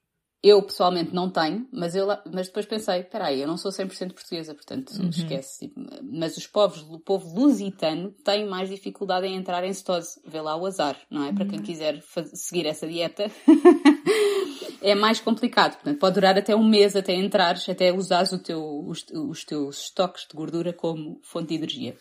[0.46, 4.54] Eu pessoalmente não tenho, mas, eu, mas depois pensei, peraí, eu não sou 100% portuguesa,
[4.54, 5.08] portanto uhum.
[5.08, 5.60] esquece.
[5.60, 10.20] Tipo, mas os povos, o povo lusitano tem mais dificuldade em entrar em cetose.
[10.26, 11.28] Vê lá o azar, não é?
[11.28, 11.34] Uhum.
[11.34, 11.64] Para quem uhum.
[11.64, 12.02] quiser
[12.34, 13.24] seguir essa dieta,
[14.82, 15.76] é mais complicado.
[15.76, 20.26] Portanto, pode durar até um mês até entrares, até usares teu, os, os teus estoques
[20.28, 21.96] de gordura como fonte de energia.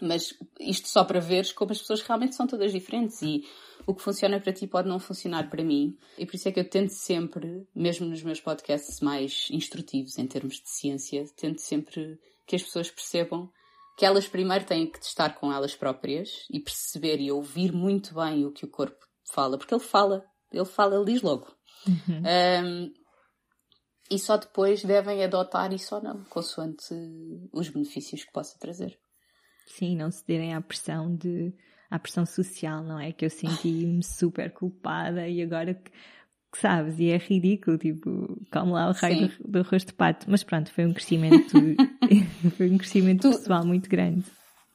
[0.00, 3.44] Mas isto só para veres como as pessoas realmente são todas diferentes e
[3.86, 5.96] o que funciona para ti pode não funcionar para mim.
[6.18, 10.26] E por isso é que eu tento sempre, mesmo nos meus podcasts mais instrutivos em
[10.26, 13.50] termos de ciência, tento sempre que as pessoas percebam
[13.96, 18.44] que elas primeiro têm que testar com elas próprias e perceber e ouvir muito bem
[18.44, 21.46] o que o corpo fala, porque ele fala, ele fala, ele diz logo.
[21.86, 22.22] Uhum.
[22.64, 22.92] Um,
[24.10, 26.94] e só depois devem adotar isso ou não, consoante
[27.52, 28.98] os benefícios que possa trazer.
[29.66, 31.52] Sim, não cederem à pressão de
[31.90, 33.12] à pressão social, não é?
[33.12, 35.90] Que eu senti-me super culpada e agora que,
[36.52, 40.26] que, sabes, e é ridículo, tipo, como lá o raio do, do rosto de pato.
[40.28, 41.56] Mas pronto, foi um crescimento,
[42.56, 44.24] foi um crescimento tu, pessoal muito grande.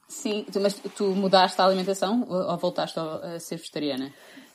[0.08, 4.12] Sim, tu, mas tu mudaste a alimentação ou voltaste a ser vegetariana?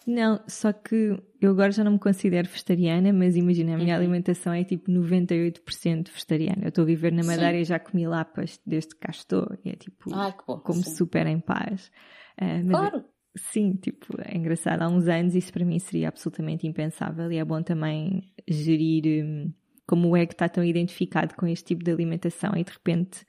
[0.08, 4.00] Não, só que eu agora já não me considero vegetariana, mas imagina, a minha uhum.
[4.00, 6.64] alimentação é tipo 98% vegetariana.
[6.64, 7.60] Eu estou a viver na Madeira Sim.
[7.60, 9.46] e já comi lapas desde que cá estou.
[9.66, 10.96] E é tipo, Ai, bom, como sim.
[10.96, 11.92] super em paz.
[12.42, 13.04] Uh, claro!
[13.36, 14.82] Sim, tipo, é engraçado.
[14.82, 19.54] Há uns anos isso para mim seria absolutamente impensável e é bom também gerir um,
[19.86, 23.26] como o ego está tão identificado com este tipo de alimentação e de repente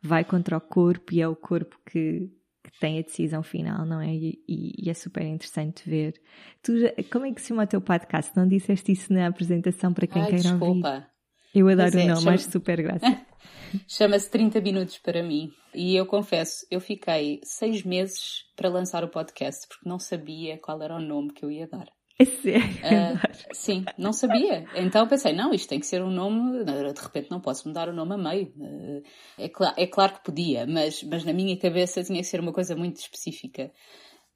[0.00, 2.30] vai contra o corpo e é o corpo que
[2.62, 4.12] que tem a decisão final, não é?
[4.12, 6.20] E, e, é super interessante ver.
[6.62, 6.72] Tu,
[7.10, 8.36] como é que se chama o teu podcast?
[8.36, 10.88] Não disseste isso na apresentação para quem Ai, queira desculpa.
[10.88, 11.06] ouvir?
[11.54, 12.34] Eu adoro é, o nome, chama...
[12.34, 13.06] acho super graça.
[13.86, 15.52] Chama-se 30 Minutos para mim.
[15.74, 20.82] E eu confesso, eu fiquei seis meses para lançar o podcast porque não sabia qual
[20.82, 21.86] era o nome que eu ia dar.
[22.20, 22.68] É sério?
[22.84, 24.66] Uh, sim, não sabia.
[24.74, 27.94] Então pensei, não, isto tem que ser um nome, de repente não posso mudar o
[27.94, 28.52] nome a meio.
[28.58, 29.02] Uh,
[29.38, 32.52] é, cl é claro que podia, mas, mas na minha cabeça tinha que ser uma
[32.52, 33.72] coisa muito específica.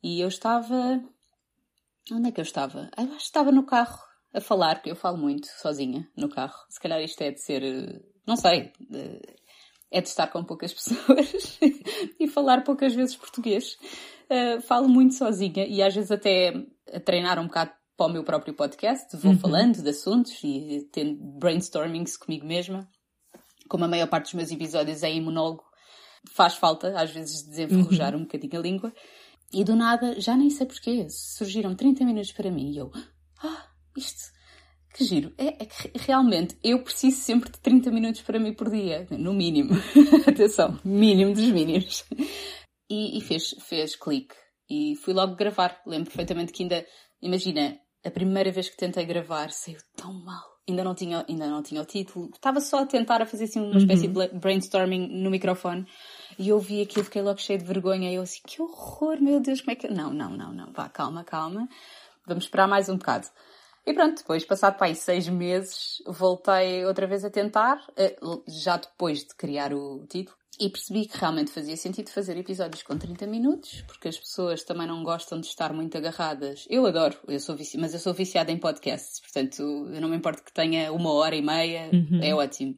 [0.02, 0.98] E eu estava.
[2.10, 2.90] Onde é que eu estava?
[2.96, 3.98] Eu acho que estava no carro
[4.32, 6.56] a falar, porque eu falo muito sozinha no carro.
[6.70, 8.02] Se calhar isto é de ser.
[8.26, 8.72] Não sei.
[9.90, 11.58] É de estar com poucas pessoas
[12.18, 13.76] e falar poucas vezes português.
[14.24, 16.54] Uh, falo muito sozinha e às vezes até
[16.92, 19.38] a treinar um bocado para o meu próprio podcast, vou uhum.
[19.38, 22.88] falando de assuntos e tendo brainstormings comigo mesma.
[23.68, 25.64] Como a maior parte dos meus episódios é em monólogo,
[26.32, 28.20] faz falta às vezes desenferrujar uhum.
[28.20, 28.92] um bocadinho a língua.
[29.52, 32.90] E do nada, já nem sei porquê, surgiram 30 minutos para mim e eu,
[33.42, 34.32] ah, isto,
[34.94, 35.32] que giro.
[35.38, 39.32] É, é, que realmente eu preciso sempre de 30 minutos para mim por dia, no
[39.32, 39.74] mínimo.
[40.26, 42.04] Atenção, mínimo dos mínimos.
[42.90, 44.34] E, e, fez, fez clique.
[44.68, 45.80] E fui logo gravar.
[45.86, 46.86] Lembro perfeitamente que ainda,
[47.20, 50.54] imagina, a primeira vez que tentei gravar saiu tão mal.
[50.68, 52.30] Ainda não tinha, ainda não tinha o título.
[52.32, 54.12] Estava só a tentar a fazer assim uma espécie uhum.
[54.12, 55.86] de brainstorming no microfone.
[56.38, 58.10] E eu vi aquilo, fiquei logo cheio de vergonha.
[58.10, 59.88] E eu assim, que horror, meu Deus, como é que...
[59.88, 60.72] Não, não, não, não.
[60.72, 61.68] Vá, calma, calma.
[62.26, 63.26] Vamos esperar mais um bocado.
[63.86, 68.16] E pronto, depois, passado para aí seis meses, voltei outra vez a tentar, eh,
[68.48, 72.96] já depois de criar o título, e percebi que realmente fazia sentido fazer episódios com
[72.96, 76.66] 30 minutos, porque as pessoas também não gostam de estar muito agarradas.
[76.68, 77.76] Eu adoro, eu sou vici...
[77.78, 81.34] mas eu sou viciada em podcasts, portanto, eu não me importo que tenha uma hora
[81.34, 82.20] e meia, uhum.
[82.22, 82.76] é ótimo.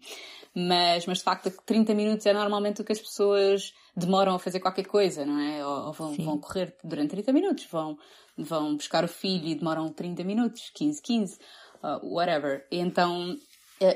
[0.55, 4.61] Mas, mas de facto, 30 minutos é normalmente o que as pessoas demoram a fazer
[4.61, 5.67] qualquer coisa, não é?
[5.67, 7.99] Ou, ou vão, vão, correr durante 30 minutos, vão,
[8.39, 11.39] vão buscar o filho e demoram 30 minutos, 15, 15,
[11.83, 12.67] uh, whatever.
[12.71, 13.37] E então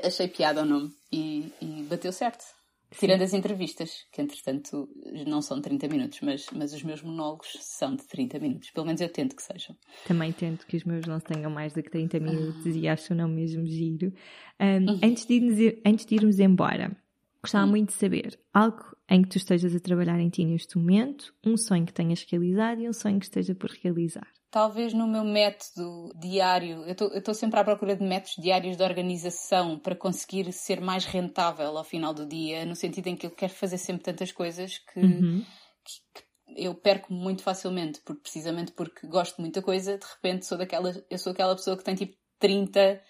[0.05, 2.60] achei piada o nome e, e bateu certo.
[2.97, 4.89] Tirando as entrevistas, que entretanto
[5.25, 8.69] não são 30 minutos, mas, mas os meus monólogos são de 30 minutos.
[8.71, 9.75] Pelo menos eu tento que sejam.
[10.05, 13.29] Também tento que os meus não tenham mais do que 30 minutos e acho não
[13.29, 14.13] mesmo giro.
[14.59, 14.99] Um, uhum.
[15.03, 16.95] antes, de irmos, antes de irmos embora,
[17.41, 17.71] gostava uhum.
[17.71, 21.55] muito de saber algo em que tu estejas a trabalhar em ti neste momento, um
[21.55, 26.11] sonho que tenhas realizado e um sonho que esteja por realizar talvez no meu método
[26.19, 31.05] diário, eu estou sempre à procura de métodos diários de organização para conseguir ser mais
[31.05, 34.77] rentável ao final do dia, no sentido em que eu quero fazer sempre tantas coisas
[34.77, 35.45] que, uhum.
[35.85, 40.45] que, que eu perco muito facilmente, porque, precisamente porque gosto de muita coisa, de repente
[40.45, 43.01] sou daquela, eu sou aquela pessoa que tem tipo 30,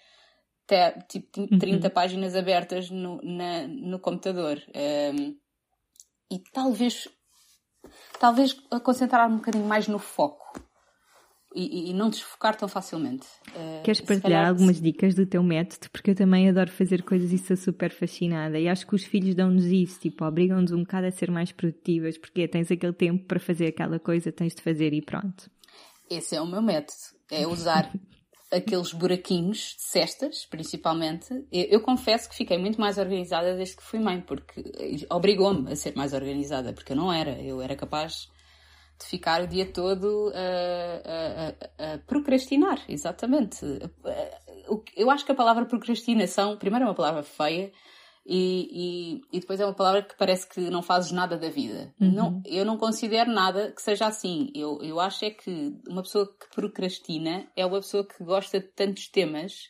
[1.08, 1.92] tipo, 30 uhum.
[1.92, 4.62] páginas abertas no, na, no computador.
[4.68, 5.36] Um,
[6.30, 7.08] e talvez,
[8.20, 8.52] talvez
[8.84, 10.71] concentrar um bocadinho mais no foco
[11.54, 13.26] e, e, não desfocar tão facilmente.
[13.48, 15.90] Uh, Queres partilhar algumas dicas do teu método?
[15.90, 18.58] Porque eu também adoro fazer coisas e sou super fascinada.
[18.58, 22.16] E acho que os filhos dão-nos isso, tipo, obrigam-nos um bocado a ser mais produtivas,
[22.16, 25.50] porque tens aquele tempo para fazer aquela coisa, tens de fazer e pronto.
[26.08, 26.98] Esse é o meu método.
[27.30, 27.92] É usar
[28.52, 31.32] aqueles buraquinhos de cestas, principalmente.
[31.50, 34.62] Eu, eu, confesso que fiquei muito mais organizada desde que fui mãe, porque
[35.10, 37.40] obrigou-me a ser mais organizada, porque eu não era.
[37.40, 38.28] Eu era capaz
[39.02, 43.64] de ficar o dia todo a, a, a, procrastinar, exatamente.
[44.96, 47.72] Eu acho que a palavra procrastinação, primeiro é uma palavra feia
[48.24, 51.92] e, e, e depois é uma palavra que parece que não fazes nada da vida.
[52.00, 52.12] Uhum.
[52.12, 54.50] Não, eu não considero nada que seja assim.
[54.54, 58.68] Eu, eu acho é que uma pessoa que procrastina é uma pessoa que gosta de
[58.68, 59.68] tantos temas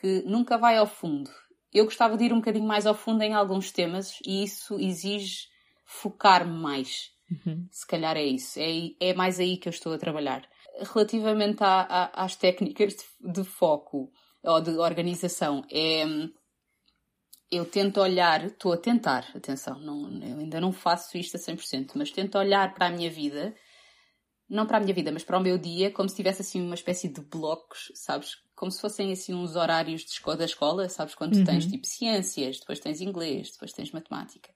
[0.00, 1.30] que nunca vai ao fundo.
[1.72, 5.48] Eu gostava de ir um bocadinho mais ao fundo em alguns temas e isso exige
[5.84, 7.13] focar-me mais.
[7.30, 7.66] Uhum.
[7.70, 8.58] Se calhar é isso.
[8.58, 10.48] É, é mais aí que eu estou a trabalhar.
[10.92, 14.12] Relativamente à, à, às técnicas de, de, foco
[14.42, 16.04] ou de organização, é,
[17.50, 21.92] eu tento olhar, estou a tentar, atenção, não, eu ainda não faço isto a 100%,
[21.94, 23.54] mas tento olhar para a minha vida,
[24.48, 26.74] não para a minha vida, mas para o meu dia, como se tivesse assim uma
[26.74, 28.36] espécie de blocos, sabes?
[28.56, 31.14] Como se fossem assim uns horários de escola, da escola, sabes?
[31.14, 31.44] Quando uhum.
[31.44, 34.52] tens tipo ciências, depois tens inglês, depois tens matemática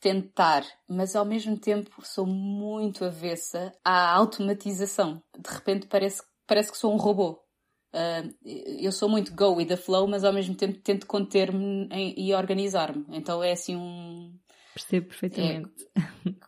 [0.00, 5.22] tentar, mas ao mesmo tempo sou muito avessa à automatização.
[5.38, 7.42] De repente parece, parece que sou um robô.
[7.94, 8.34] Uh,
[8.80, 13.06] eu sou muito go with the flow, mas ao mesmo tempo tento conter-me e organizar-me.
[13.10, 14.38] Então é assim um.
[14.74, 15.70] Percebo perfeitamente.
[15.96, 16.00] É,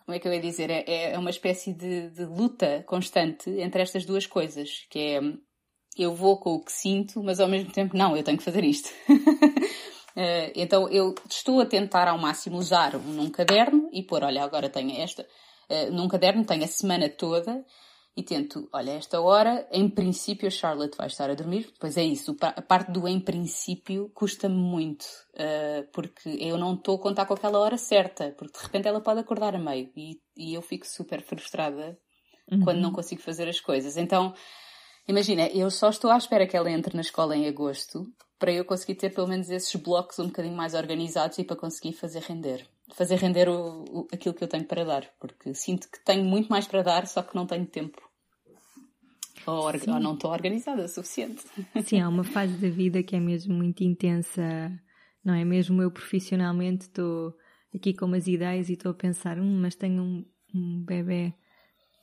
[0.05, 0.71] como é que eu ia dizer?
[0.71, 5.21] É, é uma espécie de, de luta constante entre estas duas coisas, que é
[5.99, 8.63] eu vou com o que sinto, mas ao mesmo tempo não, eu tenho que fazer
[8.63, 8.89] isto.
[10.19, 14.43] Uh, então eu estou a tentar ao máximo usar um num caderno e pôr, olha,
[14.43, 17.65] agora tenho esta, uh, num caderno tenho a semana toda
[18.17, 22.03] e tento, olha, esta hora, em princípio a Charlotte vai estar a dormir, pois é
[22.03, 25.05] isso, a parte do em princípio custa-me muito,
[25.35, 29.01] uh, porque eu não estou a contar com aquela hora certa, porque de repente ela
[29.01, 31.97] pode acordar a meio e, e eu fico super frustrada
[32.51, 32.65] uhum.
[32.65, 33.97] quando não consigo fazer as coisas.
[33.97, 34.35] Então,
[35.07, 38.05] imagina, eu só estou à espera que ela entre na escola em agosto
[38.39, 41.93] para eu conseguir ter pelo menos esses blocos um bocadinho mais organizados e para conseguir
[41.93, 42.67] fazer render.
[42.95, 46.49] Fazer render o, o, aquilo que eu tenho para dar, porque sinto que tenho muito
[46.49, 48.09] mais para dar, só que não tenho tempo.
[49.47, 51.43] Ou, ou não estou organizada o suficiente.
[51.85, 54.43] Sim, há uma fase da vida que é mesmo muito intensa,
[55.25, 55.45] não é?
[55.45, 57.35] Mesmo eu profissionalmente estou
[57.75, 60.25] aqui com umas ideias e estou a pensar, hum, mas tenho um,
[60.55, 61.35] um bebê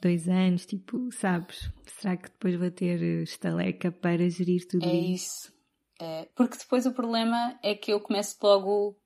[0.02, 1.70] dois anos, tipo, sabes?
[1.86, 5.14] Será que depois vou ter estaleca para gerir tudo é isso?
[5.14, 5.55] isso?
[6.00, 8.98] É, porque depois o problema é que eu começo logo.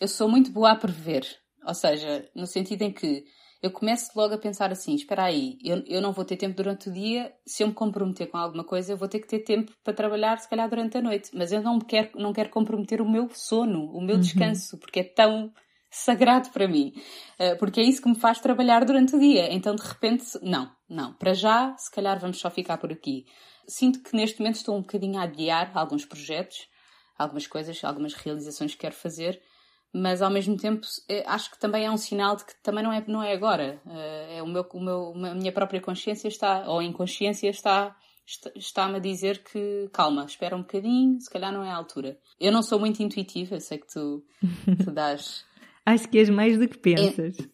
[0.00, 1.26] Eu sou muito boa a prever.
[1.66, 3.24] Ou seja, no sentido em que
[3.62, 6.90] eu começo logo a pensar assim: espera aí, eu, eu não vou ter tempo durante
[6.90, 9.72] o dia, se eu me comprometer com alguma coisa, eu vou ter que ter tempo
[9.82, 11.30] para trabalhar, se calhar durante a noite.
[11.32, 14.20] Mas eu não quero, não quero comprometer o meu sono, o meu uhum.
[14.20, 15.50] descanso, porque é tão
[15.90, 16.92] sagrado para mim.
[17.40, 19.50] Uh, porque é isso que me faz trabalhar durante o dia.
[19.50, 21.14] Então, de repente, não, não.
[21.14, 23.24] Para já, se calhar vamos só ficar por aqui.
[23.66, 26.68] Sinto que neste momento estou um bocadinho a adiar alguns projetos,
[27.18, 29.40] algumas coisas, algumas realizações que quero fazer,
[29.92, 32.92] mas ao mesmo tempo eh, acho que também é um sinal de que também não
[32.92, 33.80] é, não é agora.
[33.86, 37.96] Eh, é o meu, o meu, a minha própria consciência está, ou inconsciência está
[38.56, 42.18] está-me a dizer que calma, espera um bocadinho, se calhar não é a altura.
[42.40, 44.24] Eu não sou muito intuitiva, sei que tu,
[44.82, 45.44] tu dás.
[45.84, 47.38] Acho que és mais do que pensas.
[47.38, 47.53] É,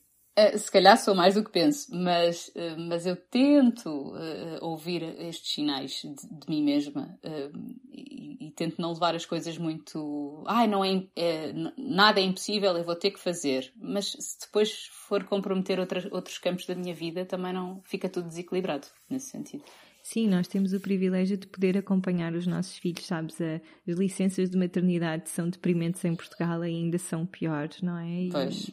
[0.57, 5.55] se calhar sou mais do que penso, mas, eh, mas eu tento uh, ouvir estes
[5.55, 10.43] sinais de, de mim mesma uh, e, e, tento não levar as coisas muito.
[10.47, 13.73] Ai, não é, é, nada é impossível, eu vou ter que fazer.
[13.77, 18.29] Mas se depois for comprometer outras, outros campos da minha vida, também não fica tudo
[18.29, 19.65] desequilibrado nesse sentido.
[20.03, 23.37] Sim, nós temos o privilégio de poder acompanhar os nossos filhos, sabes?
[23.41, 28.23] As licenças de maternidade são deprimentes em Portugal ainda são piores, não é?
[28.23, 28.71] E pois.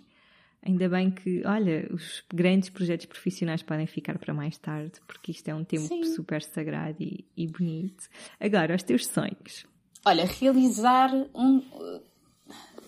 [0.68, 5.48] Ainda bem que, olha, os grandes projetos profissionais podem ficar para mais tarde, porque isto
[5.48, 6.04] é um tempo Sim.
[6.04, 8.10] super sagrado e, e bonito.
[8.38, 9.66] Agora, os teus sonhos.
[10.04, 11.64] Olha, realizar um.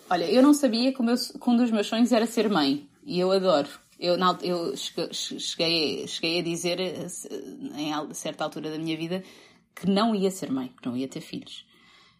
[0.09, 2.85] Olha, eu não sabia que, meu, que um dos meus sonhos era ser mãe.
[3.05, 3.69] E eu adoro.
[3.97, 9.23] Eu, eu cheguei, cheguei a dizer, em certa altura da minha vida,
[9.73, 11.65] que não ia ser mãe, que não ia ter filhos.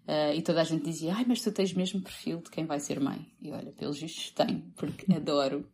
[0.10, 2.80] Uh, e toda a gente dizia, ai, mas tu tens mesmo perfil de quem vai
[2.80, 3.32] ser mãe.
[3.40, 5.70] E olha, pelos vistos tenho, porque adoro.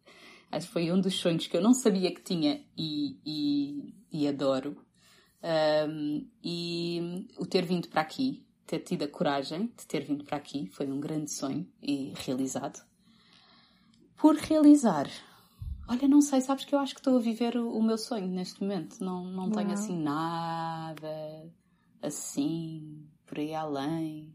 [0.51, 4.27] Acho que foi um dos sonhos que eu não sabia que tinha e, e, e
[4.27, 4.75] adoro.
[5.88, 10.36] Um, e o ter vindo para aqui, ter tido a coragem de ter vindo para
[10.36, 12.86] aqui, foi um grande sonho e realizado.
[14.17, 15.09] Por realizar,
[15.88, 18.27] olha, não sei, sabes que eu acho que estou a viver o, o meu sonho
[18.27, 18.99] neste momento.
[18.99, 21.49] Não, não tenho assim nada
[22.01, 24.34] assim por aí além.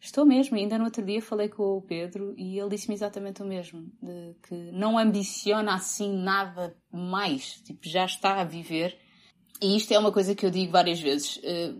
[0.00, 3.44] Estou mesmo, ainda no outro dia falei com o Pedro e ele disse-me exatamente o
[3.44, 8.98] mesmo, de que não ambiciona assim nada mais, tipo, já está a viver.
[9.60, 11.74] E isto é uma coisa que eu digo várias vezes, eh,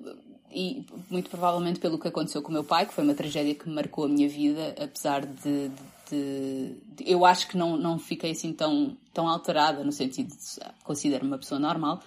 [0.52, 3.68] e muito provavelmente pelo que aconteceu com o meu pai, que foi uma tragédia que
[3.70, 5.70] marcou a minha vida, apesar de,
[6.10, 10.36] de, de eu acho que não, não fiquei assim tão, tão alterada, no sentido de
[10.84, 12.02] considero-me uma pessoa normal,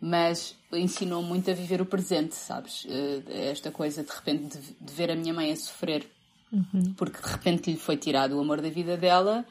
[0.00, 2.86] mas ensinou muito a viver o presente, sabes?
[2.88, 6.06] Eh, esta coisa de repente de, de ver a minha mãe a sofrer
[6.52, 6.94] uhum.
[6.96, 9.44] porque de repente lhe foi tirado o amor da vida dela.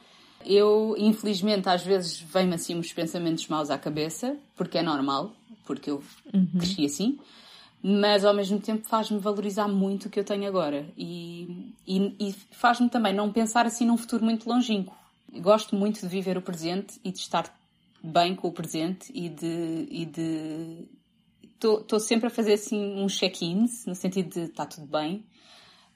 [0.44, 5.34] Eu, infelizmente, às vezes vem-me assim uns pensamentos maus à cabeça, porque é normal,
[5.64, 6.46] porque eu uhum.
[6.58, 7.18] cresci assim,
[7.82, 12.34] mas ao mesmo tempo faz-me valorizar muito o que eu tenho agora e, e, e
[12.50, 14.94] faz-me também não pensar assim num futuro muito longínquo.
[15.38, 17.52] Gosto muito de viver o presente e de estar
[18.08, 19.88] bem com o presente e de.
[19.90, 20.88] E de
[21.54, 25.24] Estou sempre a fazer assim uns check-ins, no sentido de está tudo bem.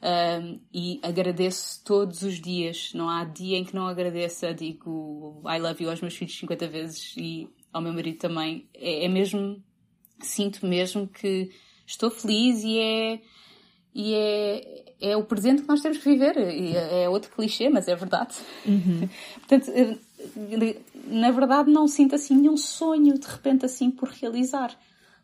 [0.03, 2.93] Um, e agradeço todos os dias.
[2.95, 4.55] Não há dia em que não agradeça.
[4.55, 8.69] Digo I love you aos meus filhos 50 vezes e ao meu marido também.
[8.75, 9.63] É, é mesmo.
[10.23, 11.51] Sinto mesmo que
[11.87, 13.21] estou feliz e é.
[13.93, 16.37] E é, é o presente que nós temos que viver.
[16.37, 18.35] E é, é outro clichê, mas é verdade.
[18.65, 19.09] Uhum.
[19.47, 19.71] Portanto,
[21.07, 24.77] na verdade não sinto assim nenhum sonho de repente assim por realizar.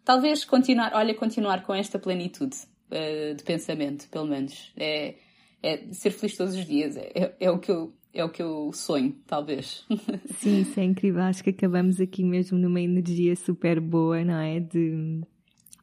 [0.04, 2.56] Talvez continuar, olha, continuar com esta plenitude
[2.90, 4.72] uh, de pensamento, pelo menos.
[4.76, 5.16] É,
[5.62, 6.96] é ser feliz todos os dias.
[6.96, 9.84] É, é, o que eu, é o que eu sonho, talvez.
[10.38, 11.22] Sim, isso é incrível.
[11.22, 14.60] Acho que acabamos aqui mesmo numa energia super boa, não é?
[14.60, 15.22] De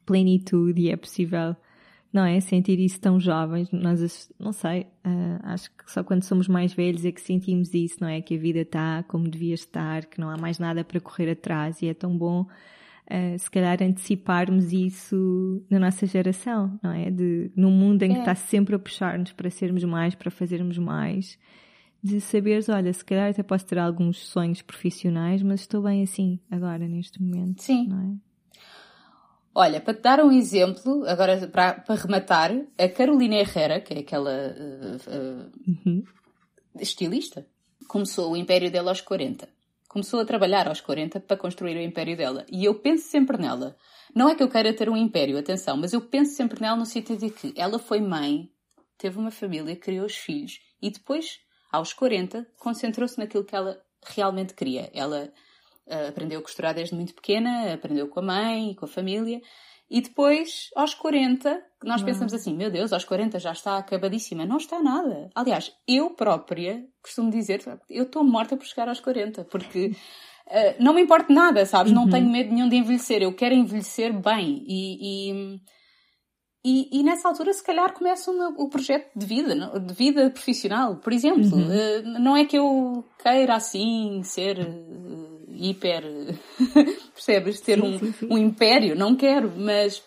[0.06, 1.54] plenitude e é possível
[2.14, 2.38] não é?
[2.38, 7.04] Sentir isso tão jovens, nós, não sei, uh, acho que só quando somos mais velhos
[7.04, 8.20] é que sentimos isso, não é?
[8.20, 11.82] Que a vida está como devia estar, que não há mais nada para correr atrás
[11.82, 17.10] e é tão bom, uh, se calhar, anteciparmos isso na nossa geração, não é?
[17.10, 18.20] De, num mundo em que é.
[18.20, 21.36] está sempre a puxar-nos para sermos mais, para fazermos mais,
[22.00, 26.38] de saberes, olha, se calhar até posso ter alguns sonhos profissionais, mas estou bem assim,
[26.48, 27.60] agora, neste momento.
[27.60, 27.88] Sim.
[27.88, 28.33] Não é?
[29.54, 33.98] Olha, para te dar um exemplo, agora para, para rematar, a Carolina Herrera, que é
[34.00, 35.48] aquela uh,
[35.88, 36.04] uh,
[36.80, 37.46] estilista,
[37.86, 39.48] começou o império dela aos 40.
[39.88, 42.44] Começou a trabalhar aos 40 para construir o império dela.
[42.50, 43.76] E eu penso sempre nela.
[44.12, 46.84] Não é que eu queira ter um império, atenção, mas eu penso sempre nela no
[46.84, 48.50] sentido de que ela foi mãe,
[48.98, 51.38] teve uma família, criou os filhos e depois,
[51.70, 54.90] aos 40, concentrou-se naquilo que ela realmente queria.
[54.92, 55.32] Ela
[55.86, 59.40] Uh, aprendeu a costurar desde muito pequena, aprendeu com a mãe e com a família.
[59.90, 62.06] E depois, aos 40, nós Não.
[62.06, 64.46] pensamos assim, meu Deus, aos 40 já está acabadíssima.
[64.46, 65.30] Não está nada.
[65.34, 69.88] Aliás, eu própria costumo dizer, eu estou morta por chegar aos 40, porque
[70.46, 71.92] uh, não me importa nada, sabes?
[71.92, 72.00] Uhum.
[72.00, 73.22] Não tenho medo nenhum de envelhecer.
[73.22, 74.64] Eu quero envelhecer bem.
[74.66, 75.60] E, e,
[76.64, 80.30] e, e nessa altura, se calhar, começa o, meu, o projeto de vida, de vida
[80.30, 80.96] profissional.
[80.96, 81.68] Por exemplo, uhum.
[81.68, 84.58] uh, não é que eu queira assim ser
[85.70, 86.02] hiper.
[87.14, 87.60] percebes?
[87.60, 88.28] Ter sim, um, sim, sim.
[88.30, 90.02] um império, não quero, mas,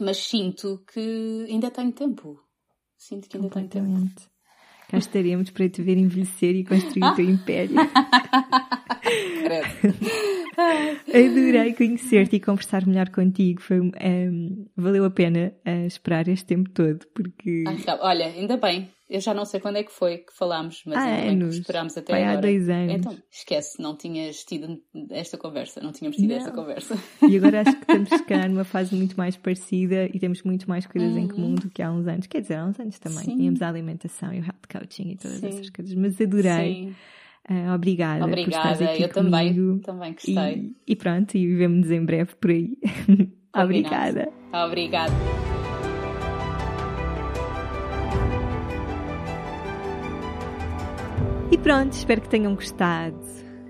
[0.00, 2.40] mas sinto que ainda tenho tempo.
[2.96, 4.10] Sinto que ainda tenho tempo.
[4.88, 7.76] Cá estaríamos para te ver envelhecer e construir o teu império.
[11.08, 13.60] Adorei conhecer-te e conversar melhor contigo.
[13.60, 17.64] Foi, um, ehm, valeu a pena uh, esperar este tempo todo, porque.
[17.66, 18.90] Ai, olha, ainda bem.
[19.08, 21.54] Eu já não sei quando é que foi que falámos, mas há anos.
[21.56, 22.38] que esperámos até Foi agora.
[22.38, 22.94] há dois anos.
[22.94, 24.80] Então, esquece, não tinhas tido
[25.10, 26.36] esta conversa, não tínhamos tido Não.
[26.36, 26.98] esta conversa.
[27.28, 30.66] E agora acho que estamos, se calhar, numa fase muito mais parecida e temos muito
[30.68, 32.26] mais coisas em comum do que há uns anos.
[32.26, 33.18] Quer dizer, há uns anos também.
[33.18, 33.24] Uhum.
[33.24, 33.36] Sim.
[33.36, 35.48] Tínhamos a alimentação e o health coaching e todas Sim.
[35.48, 35.94] essas coisas.
[35.94, 36.74] Mas adorei.
[36.74, 36.94] Sim.
[37.46, 39.78] Ah, obrigada, Obrigada, eu também, comigo.
[39.82, 40.34] também gostei.
[40.86, 42.78] E, e pronto, e vivemos em breve por aí.
[43.54, 44.32] Obrigada.
[44.66, 45.12] Obrigada.
[51.64, 53.18] Pronto, espero que tenham gostado.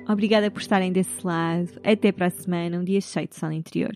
[0.09, 1.69] Obrigada por estarem desse lado.
[1.85, 3.95] Até para a semana, um dia cheio de sol interior.